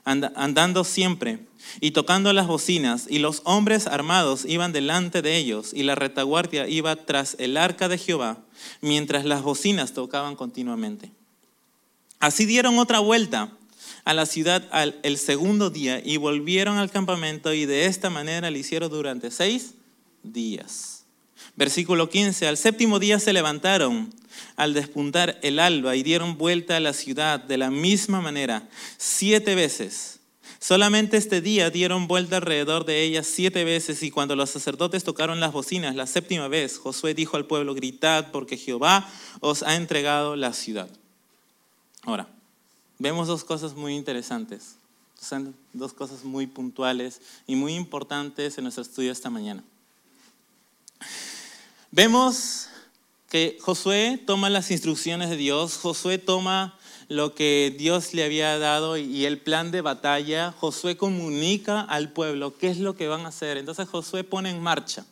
[0.05, 1.47] andando siempre
[1.81, 6.69] y tocando las bocinas, y los hombres armados iban delante de ellos, y la retaguardia
[6.69, 8.39] iba tras el arca de Jehová,
[8.81, 11.11] mientras las bocinas tocaban continuamente.
[12.21, 13.51] Así dieron otra vuelta
[14.05, 14.69] a la ciudad
[15.03, 19.75] el segundo día y volvieron al campamento y de esta manera lo hicieron durante seis
[20.23, 21.05] días.
[21.57, 24.13] Versículo 15, al séptimo día se levantaron
[24.57, 29.55] al despuntar el alba y dieron vuelta a la ciudad de la misma manera, siete
[29.55, 30.21] veces.
[30.63, 35.41] Solamente este día dieron vuelta alrededor de ella siete veces y cuando los sacerdotes tocaron
[35.41, 40.37] las bocinas la séptima vez, Josué dijo al pueblo, gritad porque Jehová os ha entregado
[40.37, 40.89] la ciudad.
[42.03, 42.29] Ahora,
[43.01, 44.77] vemos dos cosas muy interesantes,
[45.73, 49.65] dos cosas muy puntuales y muy importantes en nuestro estudio esta mañana.
[51.91, 52.69] Vemos
[53.29, 58.97] que Josué toma las instrucciones de Dios, Josué toma lo que Dios le había dado
[58.97, 63.29] y el plan de batalla, Josué comunica al pueblo qué es lo que van a
[63.29, 63.57] hacer.
[63.57, 65.05] Entonces Josué pone en marcha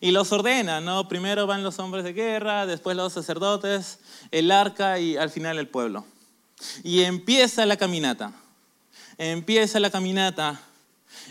[0.00, 1.08] y los ordena, ¿no?
[1.08, 3.98] Primero van los hombres de guerra, después los sacerdotes,
[4.30, 6.04] el arca y al final el pueblo.
[6.82, 8.32] Y empieza la caminata.
[9.18, 10.60] Empieza la caminata,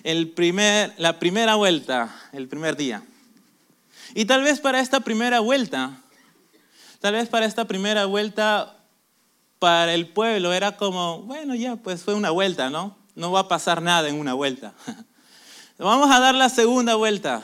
[0.03, 3.03] el primer, la primera vuelta, el primer día.
[4.15, 6.01] Y tal vez para esta primera vuelta,
[6.99, 8.74] tal vez para esta primera vuelta,
[9.65, 12.95] para el pueblo era como, bueno, ya, pues fue una vuelta, ¿no?
[13.15, 14.75] No va a pasar nada en una vuelta.
[15.79, 17.41] Vamos a dar la segunda vuelta.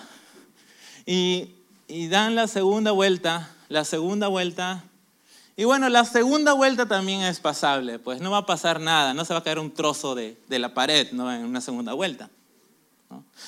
[1.08, 1.50] Y,
[1.88, 4.84] y dan la segunda vuelta, la segunda vuelta
[5.58, 9.26] y bueno, la segunda vuelta también es pasable, pues no va a pasar nada, no
[9.26, 11.34] se va a caer un trozo de, la pared ¿no?
[11.34, 12.30] en una segunda vuelta.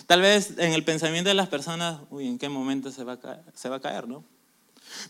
[0.07, 3.19] Tal vez en el pensamiento de las personas, uy, ¿en qué momento se va, a
[3.19, 4.07] caer, se va a caer?
[4.07, 4.23] ¿no?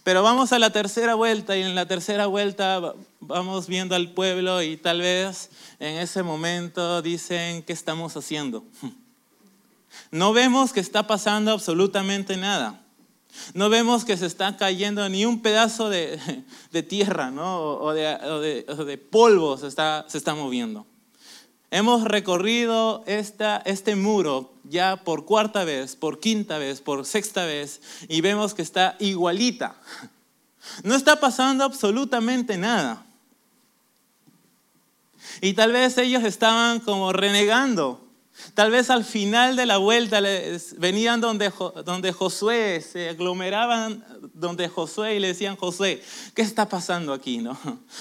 [0.03, 4.61] Pero vamos a la tercera vuelta y en la tercera vuelta vamos viendo al pueblo
[4.61, 8.63] y tal vez en ese momento dicen, ¿qué estamos haciendo?
[10.09, 12.83] No vemos que está pasando absolutamente nada.
[13.53, 16.19] No vemos que se está cayendo ni un pedazo de,
[16.89, 17.59] tierra ¿no?
[17.59, 20.85] o, de, polvo se está, se está moviendo.
[21.73, 28.21] Hemos recorrido este muro ya por cuarta vez, por quinta vez, por sexta vez y
[28.21, 29.75] vemos que está igualita.
[30.83, 33.03] No está pasando absolutamente nada.
[35.41, 38.02] Y tal vez ellos estaban como renegando
[38.55, 40.19] Tal vez al final de la vuelta
[40.77, 41.51] venían donde,
[41.85, 47.37] donde Josué, se aglomeraban donde Josué y le decían, Josué, ¿qué está pasando aquí?
[47.37, 47.57] No?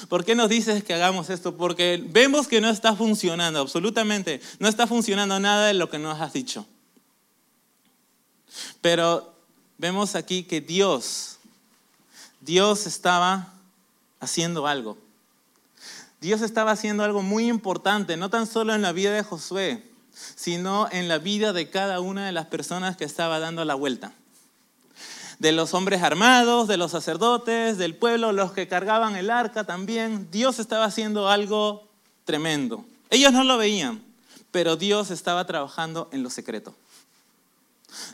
[0.08, 1.56] ¿Por qué nos dices que hagamos esto?
[1.56, 6.18] Porque vemos que no está funcionando, absolutamente, no está funcionando nada de lo que nos
[6.20, 6.66] has dicho.
[8.80, 9.34] Pero
[9.76, 11.36] vemos aquí que Dios,
[12.40, 13.52] Dios estaba
[14.18, 14.96] haciendo algo.
[16.20, 19.91] Dios estaba haciendo algo muy importante, no tan solo en la vida de Josué,
[20.34, 24.12] sino en la vida de cada una de las personas que estaba dando la vuelta.
[25.38, 30.28] De los hombres armados, de los sacerdotes, del pueblo, los que cargaban el arca también.
[30.30, 31.88] Dios estaba haciendo algo
[32.24, 32.84] tremendo.
[33.10, 34.02] Ellos no lo veían,
[34.50, 36.74] pero Dios estaba trabajando en lo secreto.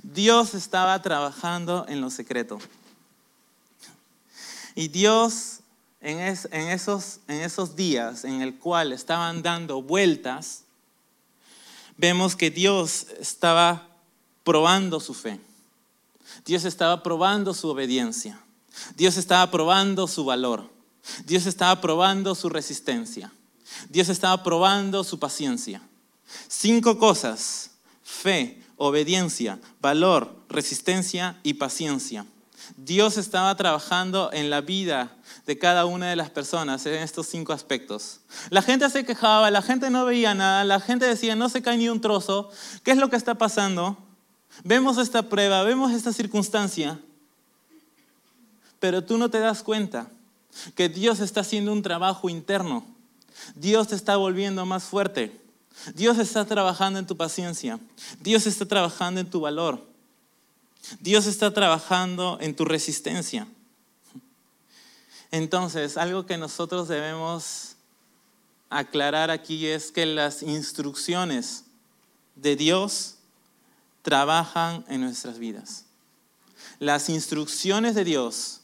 [0.03, 2.59] Dios estaba trabajando en lo secreto.
[4.75, 5.59] Y Dios
[6.01, 10.63] en, esos, días en el cual estaban dando vueltas,
[11.99, 13.87] vemos que Dios estaba
[14.45, 15.39] probando su fe.
[16.47, 18.41] Dios estaba probando su obediencia.
[18.97, 20.71] Dios estaba probando su valor.
[21.27, 23.31] Dios estaba probando su resistencia.
[23.91, 25.83] Dios estaba probando su paciencia.
[26.49, 27.73] Cinco cosas.
[28.03, 32.25] Fe, obediencia, valor, resistencia y paciencia.
[32.77, 35.17] Dios estaba trabajando en la vida
[35.49, 38.21] de cada una de las personas en estos cinco aspectos.
[38.51, 41.79] La gente se quejaba, la gente no veía nada, la gente decía, no se cae
[41.79, 42.51] ni un trozo.
[42.85, 43.97] ¿Qué es lo que está pasando?
[44.63, 47.01] Vemos esta prueba, vemos esta circunstancia,
[48.79, 50.11] pero tú no te das cuenta
[50.75, 52.85] que Dios está haciendo un trabajo interno.
[53.55, 55.41] Dios te está volviendo más fuerte.
[55.95, 57.81] Dios está trabajando en tu paciencia.
[58.21, 59.83] Dios está trabajando en tu valor.
[61.01, 63.49] Dios está trabajando en tu resistencia.
[65.31, 67.77] Entonces, algo que nosotros debemos
[68.71, 71.65] aclarar aquí es que las instrucciones
[72.35, 73.17] de Dios
[74.03, 75.85] trabajan en nuestras vidas.
[76.79, 78.63] Las instrucciones de Dios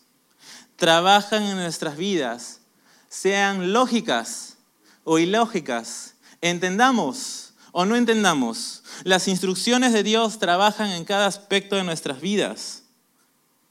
[0.76, 2.60] trabajan en nuestras vidas,
[3.08, 4.56] sean lógicas
[5.04, 8.82] o ilógicas, entendamos o no entendamos.
[9.02, 12.84] Las instrucciones de Dios trabajan en cada aspecto de nuestras vidas.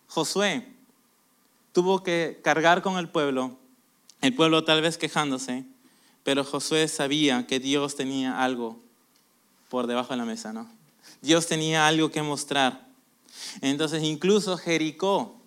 [0.07, 0.72] Josué
[1.73, 3.57] tuvo que cargar con el pueblo,
[4.21, 5.65] el pueblo tal vez quejándose,
[6.23, 8.79] pero Josué sabía que Dios tenía algo
[9.67, 10.69] por debajo de la mesa, ¿no?
[11.21, 12.87] Dios tenía algo que mostrar.
[13.61, 15.41] Entonces incluso Jericó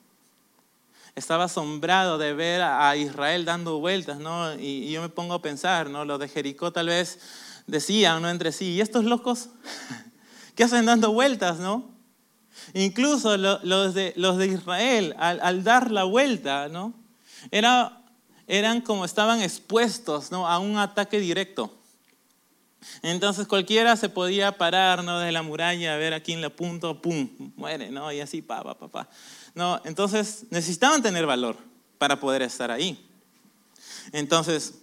[1.15, 4.55] estaba asombrado de ver a Israel dando vueltas, ¿no?
[4.55, 6.05] Y, yo me pongo a pensar, ¿no?
[6.05, 7.19] Los de Jericó tal vez
[7.67, 8.29] decían, ¿no?
[8.29, 9.49] Entre sí, ¿y estos locos?
[10.55, 11.96] ¿Qué hacen dando vueltas, no?
[12.75, 16.95] Incluso los de, los de Israel, al, dar la vuelta, ¿no?
[17.51, 18.03] Era,
[18.47, 20.49] eran como estaban expuestos ¿no?
[20.49, 21.73] a un ataque directo.
[23.03, 25.19] Entonces cualquiera se podía parar ¿no?
[25.19, 28.13] desde la muralla, a ver aquí en la punto, pum, muere, ¿no?
[28.13, 29.09] Y así, pa, pa, pa, pa.
[29.55, 31.57] No, entonces necesitaban tener valor
[31.99, 33.05] para poder estar ahí.
[34.13, 34.75] Entonces,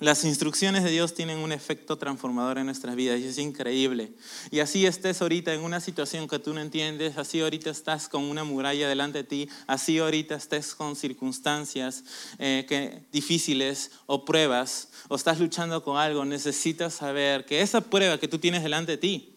[0.00, 4.12] las instrucciones de Dios tienen un efecto transformador en nuestras vidas y es increíble.
[4.50, 8.24] Y así estés ahorita en una situación que tú no entiendes, así ahorita estás con
[8.24, 12.02] una muralla delante de ti, así ahorita estés con circunstancias
[12.38, 18.18] eh, que, difíciles o pruebas, o estás luchando con algo, necesitas saber que esa prueba
[18.18, 19.36] que tú tienes delante de ti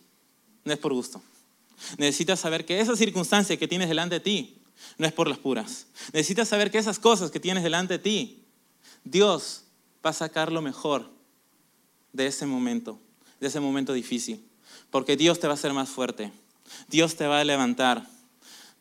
[0.66, 1.22] no es por gusto.
[2.00, 4.58] Necesitas saber que esa circunstancia que tienes delante de ti
[4.98, 5.86] no es por las puras.
[6.14, 8.44] Necesitas saber que esas cosas que tienes delante de ti,
[9.04, 9.66] Dios
[10.08, 11.10] va a sacar lo mejor
[12.14, 12.98] de ese momento,
[13.42, 14.42] de ese momento difícil.
[14.90, 16.32] Porque Dios te va a hacer más fuerte.
[16.88, 18.08] Dios te va a levantar.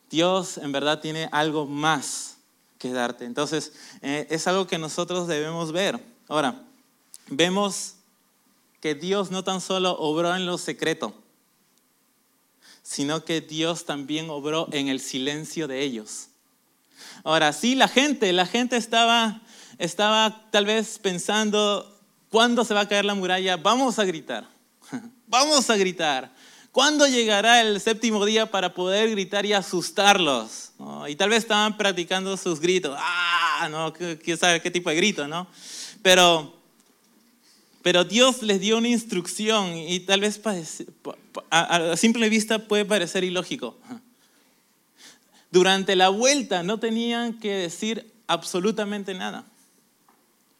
[0.08, 2.36] Dios en verdad tiene algo más
[2.78, 3.24] que darte.
[3.24, 6.00] Entonces, eh, es algo que nosotros debemos ver.
[6.28, 6.62] Ahora,
[7.28, 7.94] vemos
[8.80, 11.12] que Dios no tan solo obró en lo secreto,
[12.84, 16.28] sino que Dios también obró en el silencio de ellos.
[17.24, 19.42] Ahora, sí, la gente, la gente estaba,
[19.78, 23.56] estaba tal vez pensando, ¿cuándo se va a caer la muralla?
[23.56, 24.48] Vamos a gritar,
[25.26, 26.34] vamos a gritar.
[26.72, 30.72] ¿Cuándo llegará el séptimo día para poder gritar y asustarlos?
[31.08, 32.94] Y tal vez estaban practicando sus gritos.
[33.00, 35.46] Ah, no, quién sabe qué tipo de grito, ¿no?
[36.02, 36.56] Pero
[37.86, 40.40] pero Dios les dio una instrucción y tal vez
[41.50, 43.78] a simple vista puede parecer ilógico.
[45.52, 49.44] Durante la vuelta no tenían que decir absolutamente nada.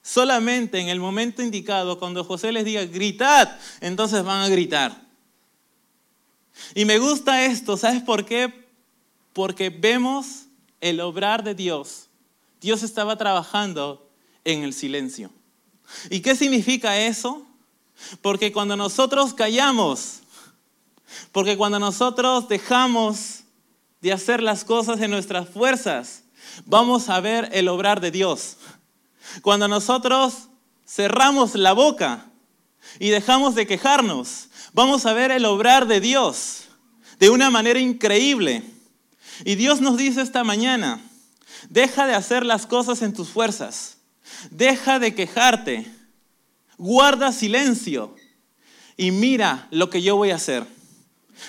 [0.06, 5.04] Solamente en el momento indicado, cuando José les diga, gritad, entonces van a gritar.
[6.76, 8.68] Y me gusta esto, ¿sabes por qué?
[9.32, 10.44] Porque vemos
[10.80, 12.06] el obrar de Dios.
[12.60, 14.08] Dios estaba trabajando
[14.44, 15.32] en el silencio.
[16.08, 17.44] ¿Y qué significa eso?
[18.22, 20.20] Porque cuando nosotros callamos,
[21.32, 23.40] porque cuando nosotros dejamos
[24.00, 26.22] de hacer las cosas en nuestras fuerzas,
[26.64, 28.56] vamos a ver el obrar de Dios.
[29.42, 30.48] Cuando nosotros
[30.86, 32.26] cerramos la boca
[32.98, 36.68] y dejamos de quejarnos, vamos a ver el obrar de Dios
[37.18, 38.62] de una manera increíble.
[39.44, 41.00] Y Dios nos dice esta mañana,
[41.68, 43.96] deja de hacer las cosas en tus fuerzas
[44.50, 45.86] Deja de quejarte.
[46.78, 48.14] Guarda silencio
[48.96, 50.66] y mira lo que yo voy a hacer.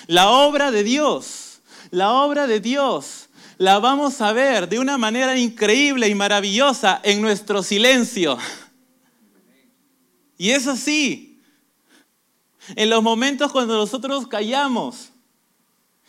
[0.06, 1.60] La obra de Dios,
[1.90, 3.27] la obra de Dios,
[3.58, 8.38] la vamos a ver de una manera increíble y maravillosa en nuestro silencio.
[10.38, 11.42] Y es así.
[12.76, 15.10] En los momentos cuando nosotros callamos,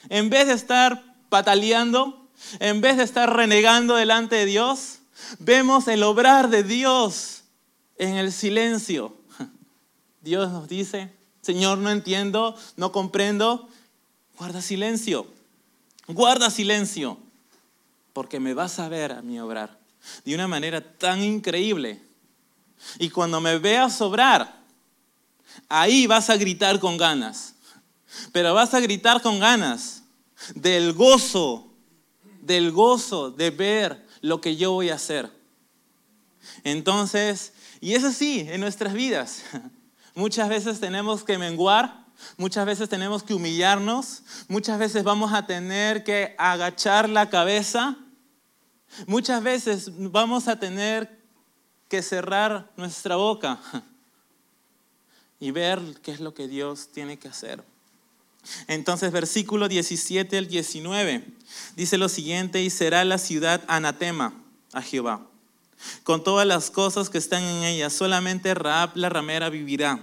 [0.08, 2.30] en vez de estar pataleando,
[2.60, 5.00] en vez de estar renegando delante de Dios,
[5.38, 7.44] Vemos el obrar de Dios
[7.98, 9.16] en el silencio.
[10.22, 13.68] Dios nos dice, Señor, no entiendo, no comprendo.
[14.38, 15.28] Guarda silencio,
[16.08, 17.18] guarda silencio,
[18.20, 19.80] porque me vas a ver a mi obrar
[20.26, 22.02] de una manera tan increíble.
[22.98, 24.62] Y cuando me veas obrar,
[25.70, 27.56] ahí vas a gritar con ganas.
[28.34, 30.04] pero vas a gritar con ganas
[30.54, 31.72] del gozo,
[32.42, 35.32] del gozo de ver lo que yo voy a hacer.
[36.66, 39.44] Entonces, y es así en nuestras vidas.
[40.14, 42.06] Muchas veces tenemos que menguar,
[42.36, 47.96] muchas veces tenemos que humillarnos, muchas veces vamos a tener que agachar la cabeza,
[49.08, 51.20] muchas veces vamos a tener
[51.88, 53.60] que cerrar nuestra boca
[55.40, 57.64] y ver qué es lo que Dios tiene que hacer.
[58.68, 61.26] Entonces, versículo 17 al 19
[61.76, 64.34] dice lo siguiente, y será la ciudad anatema
[64.72, 65.26] a Jehová,
[66.04, 70.00] con todas las cosas que están en ella, solamente Raab la ramera vivirá,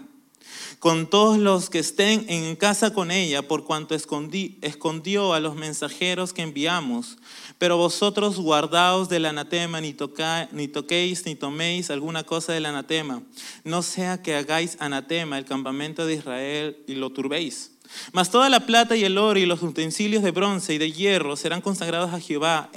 [0.79, 6.33] con todos los que estén en casa con ella, por cuanto escondió a los mensajeros
[6.33, 7.17] que enviamos.
[7.59, 13.23] Pero vosotros guardaos del anatema, ni, toquéis ni toméis alguna cosa del anatema,
[13.65, 17.73] no sea que hagáis anatema el campamento de Israel y lo turbéis.
[18.13, 21.37] Mas toda la plata y el oro y los utensilios de bronce y de hierro
[21.37, 22.71] serán consagrados a Jehová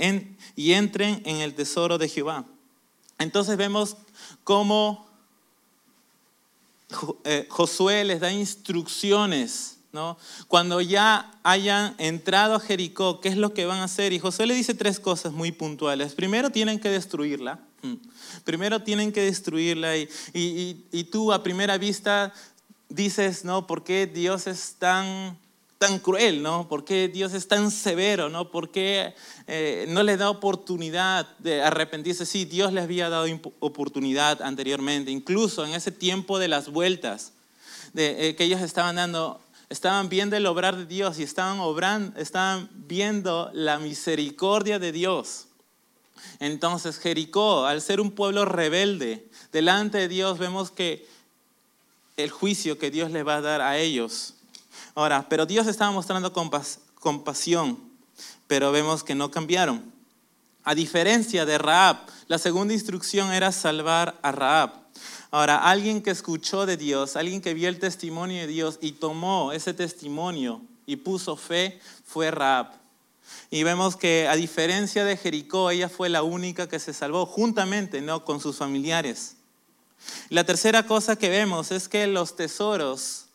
[0.55, 2.45] y entren en el tesoro de Jehová.
[3.17, 3.97] Entonces vemos
[4.43, 5.08] cómo
[7.49, 10.17] Josué les da instrucciones, ¿no?
[10.47, 14.13] Cuando ya hayan entrado a Jericó, ¿qué es lo que van a hacer?
[14.13, 16.15] Y Josué le dice tres cosas muy puntuales.
[16.15, 17.59] Primero tienen que destruirla.
[17.81, 17.95] Mm.
[18.43, 22.33] Primero tienen que destruirla y, y tú a primera vista
[22.89, 23.67] dices, ¿no?
[23.67, 25.37] ¿Por qué Dios es tan,
[25.79, 26.67] tan cruel, ¿no?
[26.67, 28.51] ¿Por qué Dios es tan severo, ¿no?
[28.51, 29.15] ¿Por qué
[29.47, 32.25] eh, no le da oportunidad de arrepentirse?
[32.25, 33.25] Sí, Dios les había dado
[33.59, 37.31] oportunidad anteriormente, incluso en ese tiempo de las vueltas
[37.95, 42.69] eh, que ellos estaban dando, estaban viendo el obrar de Dios y estaban, obrando, estaban
[42.73, 45.47] viendo la misericordia de Dios.
[46.41, 51.07] Entonces Jericó, al ser un pueblo rebelde, delante de Dios vemos que
[52.17, 54.35] el juicio que Dios le va a dar a ellos.
[54.95, 57.79] Ahora, pero Dios estaba mostrando compasión,
[58.47, 59.93] pero vemos que no cambiaron.
[60.63, 64.73] A diferencia de Raab, la segunda instrucción era salvar a Raab.
[65.31, 69.51] Ahora, alguien que escuchó de Dios, alguien que vio el testimonio de Dios y tomó
[69.51, 72.79] ese testimonio y puso fe, fue Raab.
[73.51, 78.01] Y vemos que a diferencia de Jericó, ella fue la única que se salvó juntamente,
[78.01, 78.25] ¿no?
[78.25, 79.37] con sus familiares.
[80.29, 83.28] La tercera cosa que vemos es que los tesoros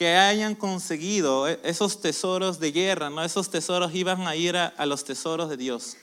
[0.00, 3.22] que hayan conseguido, e, esos tesoros de guerra, ¿no?
[3.22, 5.98] esos tesoros iban a ir a, los tesoros de Dios.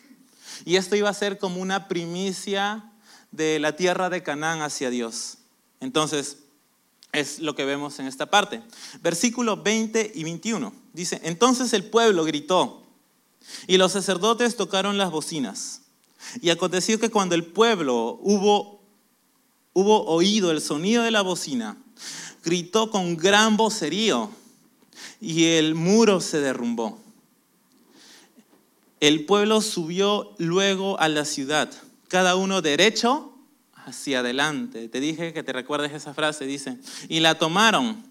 [0.66, 2.92] Y esto iba a ser como una primicia
[3.32, 5.40] de la tierra de Canaán hacia Dios.
[5.80, 6.38] Entonces,
[7.12, 8.62] es lo que vemos en esta parte.
[9.02, 10.72] Versículos 20 y 21.
[10.94, 12.84] Dice, entonces el pueblo gritó
[13.66, 15.82] y los sacerdotes tocaron las bocinas.
[16.40, 18.78] Y aconteció que cuando el pueblo hubo
[19.74, 21.78] hubo oído el sonido de la bocina,
[22.48, 24.32] gritó con gran vocerío
[25.20, 26.98] y el muro se derrumbó.
[29.02, 31.70] El pueblo subió luego a la ciudad,
[32.08, 33.34] cada uno derecho
[33.74, 34.88] hacia adelante.
[34.88, 36.78] Te dije que te recuerdes esa frase, dice,
[37.10, 38.10] y la tomaron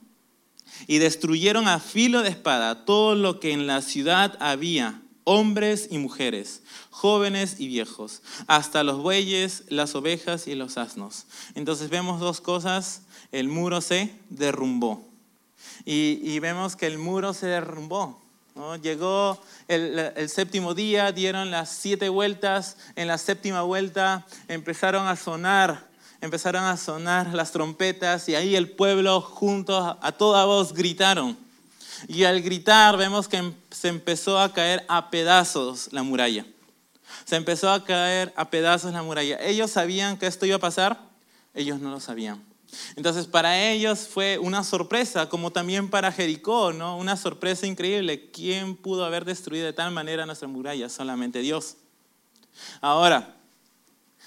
[0.86, 5.96] y destruyeron a filo de espada todo lo que en la ciudad había hombres y
[5.96, 11.24] mujeres, jóvenes y viejos, hasta los bueyes, las ovejas y los asnos.
[11.54, 13.02] Entonces vemos dos cosas,
[13.38, 15.06] el muro se derrumbó.
[15.84, 18.22] Y, vemos que el muro se derrumbó.
[18.82, 25.86] Llegó el, séptimo día, dieron las siete vueltas, en la séptima vuelta empezaron a sonar,
[26.22, 31.36] empezaron a sonar las trompetas y ahí el pueblo juntos a toda voz gritaron.
[32.08, 36.46] Y al gritar vemos que se empezó a caer a pedazos la muralla.
[37.26, 39.38] Se empezó a caer a pedazos la muralla.
[39.40, 40.98] Ellos sabían que esto iba a pasar,
[41.54, 42.42] ellos no lo sabían.
[42.96, 46.96] Entonces para ellos fue una sorpresa, como también para Jericó, ¿no?
[46.96, 48.30] Una sorpresa increíble.
[48.30, 50.88] ¿Quién pudo haber destruido de tal manera nuestra muralla?
[50.88, 51.76] Solamente Dios.
[52.80, 53.36] Ahora,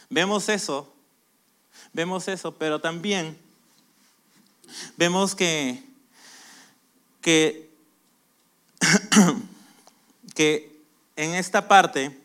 [0.09, 0.93] vemos eso,
[1.93, 3.37] vemos eso, pero también
[4.97, 5.89] vemos que
[7.21, 7.69] que,
[10.35, 10.81] que
[11.15, 12.18] en esta parte,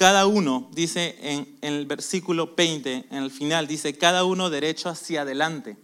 [0.00, 5.20] cada uno, dice en, el versículo 20, en el final, dice, cada uno derecho hacia
[5.20, 5.76] adelante.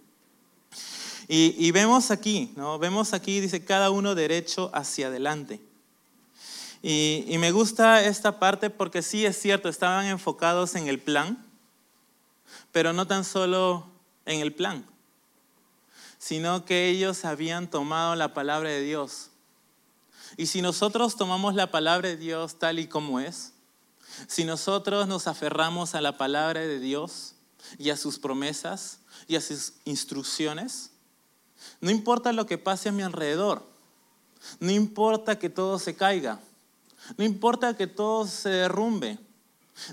[1.29, 2.79] Y, vemos aquí, ¿no?
[2.79, 5.61] Vemos aquí, dice, cada uno derecho hacia adelante.
[6.83, 11.45] Y, y, me gusta esta parte porque sí es cierto, estaban enfocados en el plan,
[12.73, 13.87] pero no tan solo
[14.25, 14.87] en el plan,
[16.17, 19.29] sino que ellos habían tomado la palabra de Dios.
[20.39, 23.53] Y si nosotros tomamos la palabra de Dios tal y como es,
[24.27, 27.35] si nosotros nos aferramos a la palabra de Dios
[27.79, 30.91] y a sus promesas y a sus instrucciones,
[31.81, 33.75] no importa lo que pase a mi alrededor,
[34.61, 36.39] No importa que todo se caiga.
[37.17, 39.19] No importa que todo se derrumbe.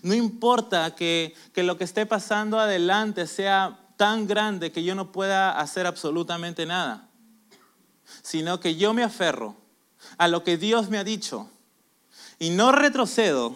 [0.03, 5.11] No importa que, que lo que esté pasando adelante sea tan grande que yo no
[5.11, 7.09] pueda hacer absolutamente nada,
[8.21, 9.55] sino que yo me aferro
[10.17, 11.49] a lo que Dios me ha dicho
[12.39, 13.55] y no retrocedo,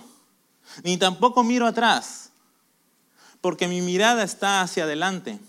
[0.84, 2.32] ni tampoco miro atrás,
[3.42, 5.40] porque mi mirada está hacia adelante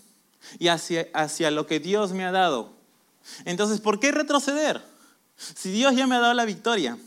[0.57, 2.73] y hacia, hacia lo que Dios me ha dado.
[3.45, 4.83] Entonces, ¿por qué retroceder?
[5.37, 6.97] Si Dios ya me ha dado la victoria,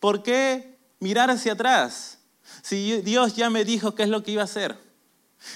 [0.00, 2.18] ¿por qué mirar hacia atrás?
[2.62, 4.78] Si Dios ya me dijo qué es lo que iba a hacer.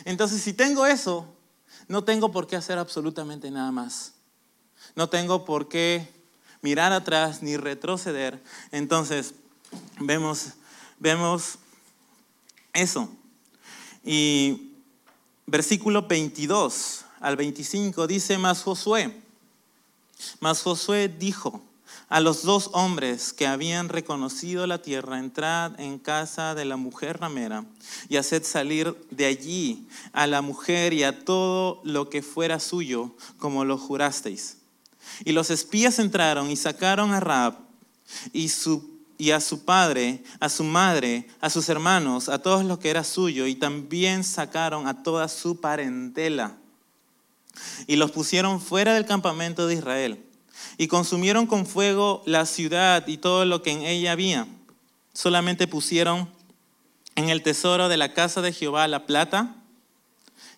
[0.04, 1.26] Entonces, si tengo eso,
[1.88, 4.12] no tengo por qué hacer absolutamente nada más.
[4.94, 6.08] No tengo por qué
[6.62, 8.42] mirar atrás ni retroceder.
[8.70, 9.34] Entonces,
[9.98, 10.50] vemos,
[10.98, 11.58] vemos
[12.72, 13.08] eso.
[14.04, 14.72] Y
[15.46, 19.14] versículo 22 al 25 dice, más Josué,
[20.40, 21.62] más Josué dijo,
[22.10, 27.20] a los dos hombres que habían reconocido la tierra, entrad en casa de la mujer
[27.20, 27.64] ramera
[28.08, 33.14] y haced salir de allí a la mujer y a todo lo que fuera suyo,
[33.38, 34.56] como lo jurasteis.
[35.24, 37.58] Y los espías entraron y sacaron a Raab
[38.32, 38.89] y, su,
[39.20, 43.04] y a su padre, a su madre, a sus hermanos, a todos los que era
[43.04, 46.56] suyo, y también sacaron a toda su parentela.
[47.86, 50.24] Y los pusieron fuera del campamento de Israel
[50.78, 54.46] y consumieron con fuego la ciudad y todo lo que en ella había.
[55.12, 56.30] Solamente pusieron
[57.14, 59.54] en el tesoro de la casa de Jehová la plata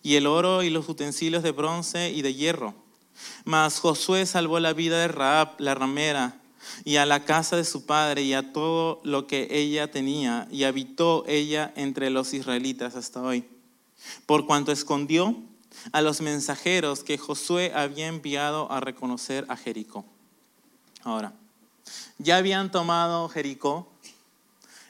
[0.04, 2.76] y el oro y los utensilios de bronce y de hierro.
[3.44, 6.36] Mas Josué salvó la vida de Raab, la ramera,
[6.84, 10.64] y a la casa de su padre y a todo lo que ella tenía, y
[10.64, 13.44] habitó ella entre los israelitas hasta hoy.
[14.26, 15.36] Por cuanto escondió
[15.92, 20.04] a los mensajeros que Josué había enviado a reconocer a Jericó.
[21.02, 21.32] Ahora,
[22.18, 23.90] ya habían tomado Jericó,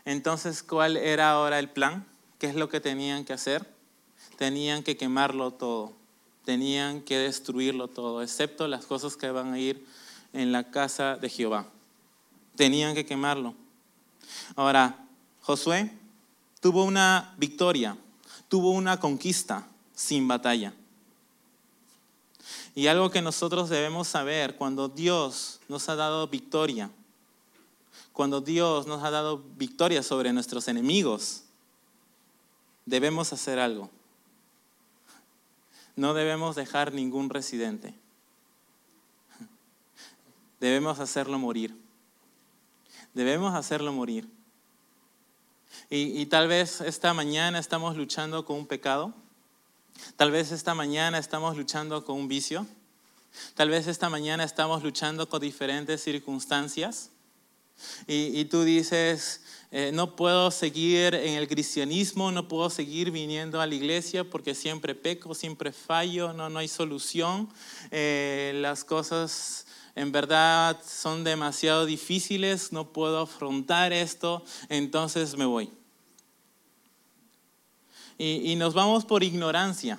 [0.04, 2.06] entonces ¿cuál era ahora el plan?
[2.38, 3.66] ¿Qué es lo que tenían que hacer?
[4.36, 5.92] Tenían que quemarlo todo,
[6.44, 9.86] tenían que destruirlo todo, excepto las cosas que van a ir
[10.32, 11.66] en la casa de Jehová.
[12.56, 13.54] Tenían que quemarlo.
[14.56, 15.06] Ahora,
[15.40, 15.90] Josué
[16.60, 17.96] tuvo una victoria,
[18.48, 20.72] tuvo una conquista sin batalla.
[22.74, 26.90] Y algo que nosotros debemos saber, cuando Dios nos ha dado victoria,
[28.12, 31.44] cuando Dios nos ha dado victoria sobre nuestros enemigos,
[32.86, 33.90] debemos hacer algo.
[35.96, 37.94] No debemos dejar ningún residente.
[40.62, 41.76] Debemos hacerlo morir.
[43.12, 44.26] Debemos hacerlo morir.
[45.90, 49.14] Y, y, tal vez esta mañana estamos luchando con un pecado
[50.16, 52.66] Tal vez esta mañana estamos luchando con un vicio.
[53.54, 57.10] Tal vez esta mañana estamos luchando con diferentes circunstancias.
[58.06, 59.40] Y, tú dices,
[59.72, 64.54] eh, no puedo seguir en el cristianismo, no puedo seguir viniendo a la iglesia porque
[64.54, 67.48] siempre peco, siempre fallo, no, no hay solución.
[67.90, 75.70] Eh, las cosas en verdad son demasiado difíciles, no puedo afrontar esto, entonces me voy
[78.24, 79.98] y, nos vamos por ignorancia.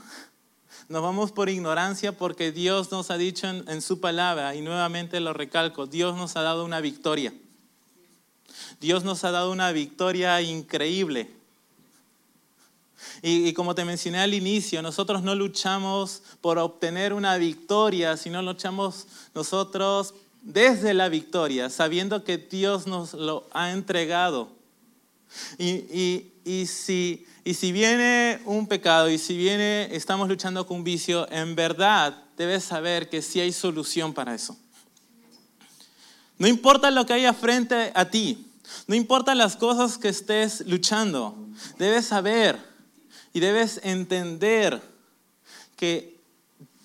[0.87, 5.33] Nos vamos por ignorancia porque Dios nos ha dicho en, su palabra, y nuevamente lo
[5.33, 7.33] recalco, Dios nos ha dado una victoria.
[8.79, 11.29] Dios nos ha dado una victoria increíble.
[13.21, 18.41] Y, y, como te mencioné al inicio, nosotros no luchamos por obtener una victoria, sino
[18.41, 24.51] luchamos nosotros desde la victoria, sabiendo que Dios nos lo ha entregado.
[25.57, 30.83] Y, y, y si si viene un pecado y si viene, estamos luchando con un
[30.85, 34.57] vicio, en verdad debes saber que sí hay solución para eso.
[36.37, 38.47] No importa lo que haya frente a ti,
[38.87, 41.35] no importa las cosas que estés luchando,
[41.77, 42.57] debes saber
[43.33, 44.81] y debes entender
[45.75, 46.19] que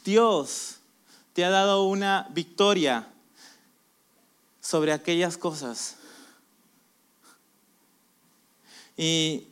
[0.05, 0.79] Dios
[1.35, 3.07] te ha dado una victoria
[4.61, 5.97] sobre aquellas cosas.
[8.97, 9.47] Y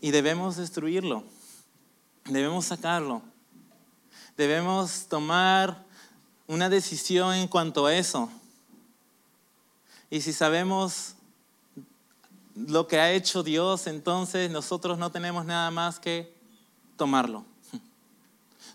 [0.00, 1.24] y debemos destruirlo,
[2.24, 3.22] debemos sacarlo,
[4.36, 5.84] debemos tomar
[6.46, 8.30] una decisión en cuanto a eso.
[10.08, 11.14] Y si sabemos
[12.54, 16.34] lo que ha hecho Dios, entonces nosotros no tenemos nada más que
[16.96, 17.44] tomarlo.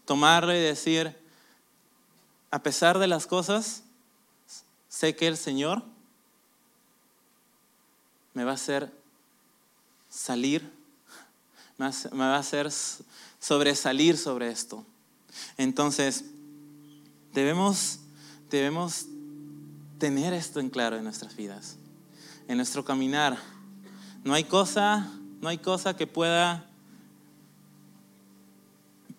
[0.06, 1.16] Tomarlo y decir,
[2.52, 3.84] a pesar de las cosas,
[4.88, 5.84] sé que el Señor
[8.34, 8.92] me va a hacer
[10.10, 10.76] salir
[11.78, 12.72] me va a hacer
[13.40, 14.86] sobresalir sobre esto.
[15.58, 16.26] Entonces,
[17.34, 18.00] debemos,
[18.50, 19.08] debemos
[20.00, 21.76] tener esto en claro en nuestras vidas,
[22.48, 23.38] en nuestro caminar.
[24.26, 25.08] No hay cosa,
[25.40, 26.66] no hay cosa que pueda,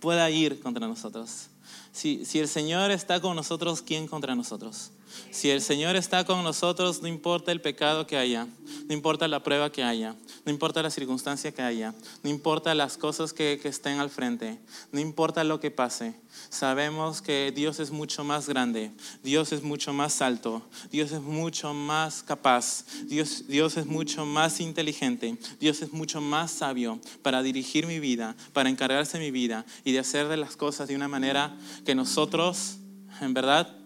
[0.01, 1.47] pueda ir contra nosotros.
[1.93, 4.91] Si, si el Señor está con nosotros, ¿quién contra nosotros?
[5.31, 8.47] Si el Señor está con nosotros, no importa el pecado que haya,
[8.89, 12.97] no importa la prueba que haya, no importa la circunstancia que haya, no importa las
[12.97, 14.59] cosas que, estén al frente,
[14.93, 16.15] no importa lo que pase,
[16.49, 18.93] sabemos que Dios es mucho más grande,
[19.23, 24.61] Dios es mucho más alto, Dios es mucho más capaz, Dios, Dios es mucho más
[24.61, 29.67] inteligente, Dios es mucho más sabio para dirigir mi vida, para encargarse de mi vida
[29.85, 32.79] y de hacer de las cosas de una manera que nosotros,
[33.21, 33.86] en verdad,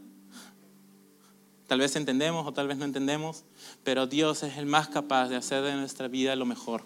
[1.71, 3.45] Tal vez entendemos o tal vez no entendemos,
[3.85, 6.83] pero Dios es el más capaz de hacer de nuestra vida lo mejor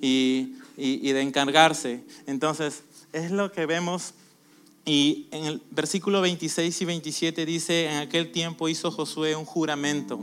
[0.00, 2.02] y, y, de encargarse.
[2.26, 2.82] Entonces,
[3.12, 4.14] es lo que vemos
[4.84, 10.20] y en el versículo 26 y 27 dice, en aquel tiempo hizo Josué un juramento.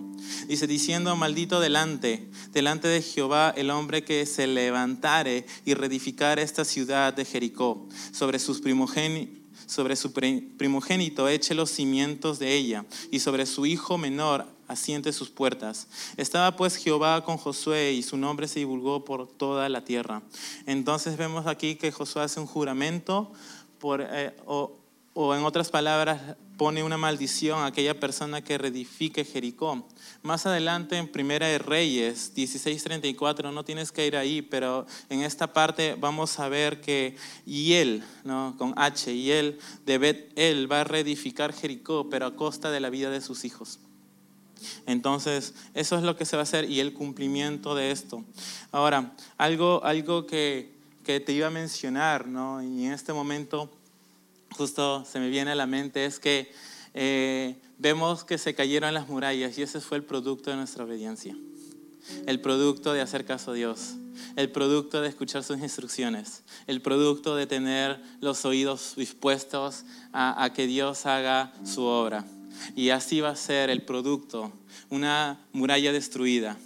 [0.50, 6.66] Dice, diciendo, maldito delante, delante de Jehová el hombre que se levantare y reedificare esta
[6.66, 9.39] ciudad de Jericó sobre sus primogénitos
[9.70, 15.30] sobre su primogénito eche los cimientos de ella, y sobre su hijo menor asiente sus
[15.30, 15.88] puertas.
[16.18, 20.24] Estaba pues Jehová con Josué y su nombre se divulgó por toda la tierra.
[20.66, 23.32] Entonces vemos aquí que Josué hace un juramento
[23.78, 24.36] por, eh,
[25.22, 29.86] o en otras palabras pone una maldición a aquella persona que reedifique Jericó.
[30.22, 35.52] Más adelante en Primera de Reyes 16:34, no tienes que ir ahí, pero en esta
[35.52, 38.56] parte vamos a ver que Yel, ¿no?
[38.58, 42.90] con H, Yel de Bet él va a reedificar Jericó, pero a costa de la
[42.90, 43.82] vida de sus hijos.
[44.86, 48.24] Entonces, eso es lo que se va a hacer y el cumplimiento de esto.
[48.72, 52.64] Ahora, algo, algo que, que te iba a mencionar, ¿no?
[52.64, 53.70] y en este momento
[54.52, 56.52] justo se me viene a la mente es que
[56.94, 61.36] eh, vemos que se cayeron las murallas y ese fue el producto de nuestra obediencia.
[62.26, 63.96] El producto de hacer caso a Dios,
[64.36, 70.54] el producto de escuchar sus instrucciones, el producto de tener los oídos dispuestos a, a
[70.54, 72.26] que Dios haga su obra.
[72.76, 74.52] Y así va a ser el producto,
[74.90, 76.58] una muralla destruida,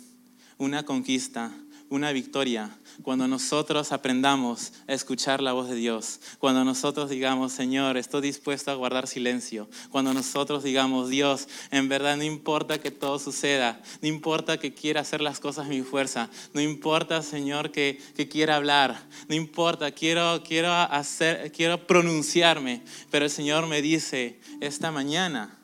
[0.58, 1.52] una conquista,
[1.90, 7.98] una victoria cuando nosotros aprendamos a escuchar la voz de Dios, cuando nosotros digamos, Señor,
[7.98, 13.20] estoy dispuesto a guardar silencio, cuando nosotros digamos, Dios, en verdad no importa que todo
[13.20, 18.00] suceda, no importa que quiera hacer las cosas a mi fuerza, no importa, Señor, que,
[18.16, 24.40] que quiera hablar, no importa, quiero, quiero, hacer, quiero pronunciarme, pero el Señor me dice,
[24.62, 25.60] esta mañana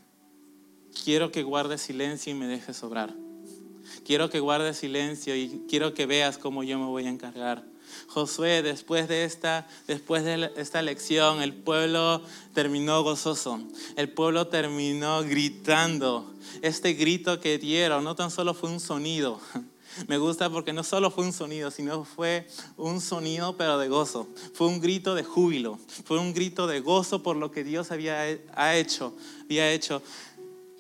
[1.04, 3.29] quiero que guarde silencio y me dejes obrar.
[4.10, 7.64] Quiero que guardes silencio y quiero que veas cómo yo me voy a encargar.
[8.08, 12.24] Josué, después de esta, después de esta lección, el pueblo
[12.56, 13.60] terminó gozoso.
[13.98, 16.34] El pueblo terminó gritando.
[16.64, 19.40] Este grito que dieron no tan solo fue un sonido.
[20.08, 22.48] Me gusta porque no solo fue un sonido, sino fue
[22.78, 24.28] un sonido pero de gozo.
[24.54, 25.78] Fue un grito de júbilo.
[26.06, 28.22] Fue un grito de gozo por lo que Dios había
[28.56, 29.14] ha hecho.
[29.44, 30.02] Había hecho.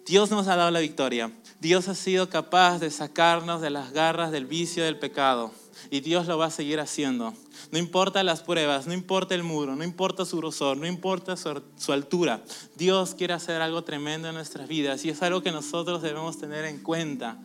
[0.10, 1.32] Dios nos ha dado la victoria.
[1.60, 5.52] Dios ha sido capaz de sacarnos de las garras del vicio del pecado
[5.92, 7.36] y Dios lo va a seguir haciendo.
[7.72, 11.94] No importa las pruebas, no importa el muro, no importa su grosor, no importa su,
[11.94, 12.42] altura.
[12.76, 16.66] Dios quiere hacer algo tremendo en nuestras vidas y es algo que nosotros debemos tener
[16.66, 17.38] en cuenta.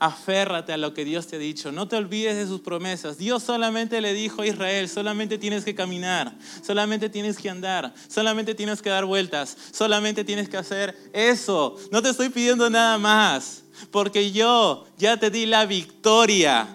[0.00, 1.72] Aférrate a lo que Dios te ha dicho.
[1.72, 3.18] No te olvides de sus promesas.
[3.18, 8.54] Dios solamente le dijo a Israel, solamente tienes que caminar, solamente tienes que andar, solamente
[8.54, 11.76] tienes que dar vueltas, solamente tienes que hacer eso.
[11.90, 16.68] No te estoy pidiendo nada más, porque yo ya te di la victoria.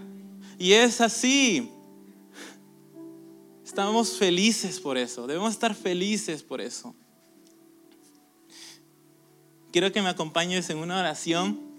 [0.59, 1.69] Y es así.
[3.63, 5.25] Estamos felices por eso.
[5.27, 6.93] Debemos estar felices por eso.
[9.71, 11.72] Quiero que me acompañes en una oración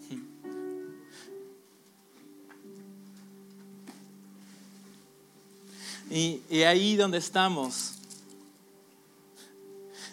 [6.10, 7.94] Y, ahí donde estamos,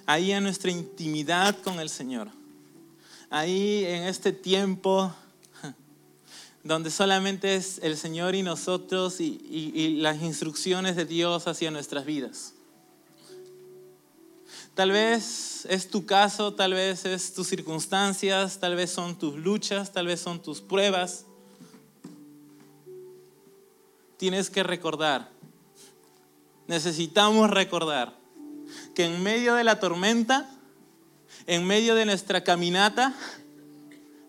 [0.05, 2.29] ahí en nuestra intimidad con el Señor,
[3.29, 5.13] ahí en este tiempo
[6.63, 12.05] donde solamente es el Señor y nosotros y, y las instrucciones de Dios hacia nuestras
[12.05, 12.53] vidas.
[14.73, 19.91] Tal vez es tu caso, tal vez es tus circunstancias, tal vez son tus luchas,
[19.91, 21.25] tal vez son tus pruebas.
[24.17, 25.40] Tienes que recordar
[26.72, 28.17] necesitamos recordar
[28.95, 30.49] que en medio de la tormenta,
[31.45, 33.13] en medio de nuestra caminata,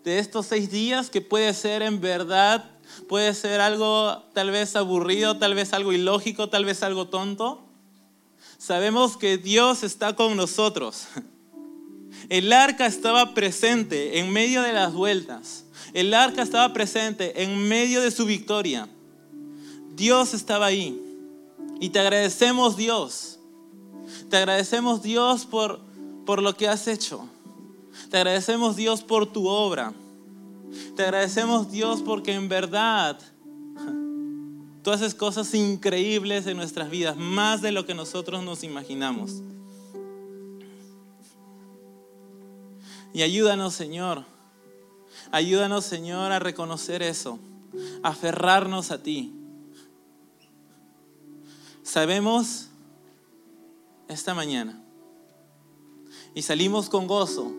[0.02, 2.68] de estos seis días, que puede ser en verdad,
[3.08, 7.64] puede ser algo tal vez aburrido, tal vez algo ilógico, tal vez algo tonto,
[8.58, 11.06] sabemos que Dios está con nosotros.
[12.28, 15.64] El arca estaba presente en medio de las vueltas.
[15.94, 18.88] El arca estaba presente en medio de su victoria.
[19.94, 21.11] Dios estaba ahí.
[21.82, 23.40] Y te agradecemos Dios.
[24.30, 25.80] Te agradecemos Dios por,
[26.24, 27.26] por lo que has hecho.
[28.08, 29.92] Te agradecemos Dios por tu obra.
[30.94, 33.18] Te agradecemos Dios porque en verdad
[34.84, 39.42] tú haces cosas increíbles en nuestras vidas, más de lo que nosotros nos imaginamos.
[43.12, 44.24] Y ayúdanos, Señor.
[45.32, 47.40] Ayúdanos, Señor, a reconocer eso,
[48.04, 49.41] a aferrarnos a ti.
[51.82, 52.70] Sabemos
[54.08, 54.80] esta mañana.
[56.34, 57.52] Y salimos con gozo.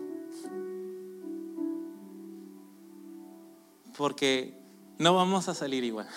[3.96, 4.58] Porque
[4.98, 6.08] no vamos a salir igual.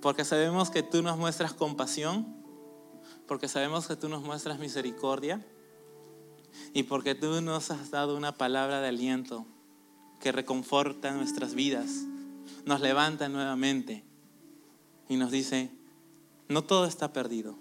[0.00, 2.36] Porque sabemos que tú nos muestras compasión,
[3.26, 5.44] porque sabemos que tú nos muestras misericordia.
[6.72, 9.46] Y porque tú nos has dado una palabra de aliento
[10.20, 12.04] que reconforta nuestras vidas,
[12.64, 14.07] nos levanta nuevamente
[15.08, 15.70] y nos dice,
[16.48, 17.56] no todo está perdido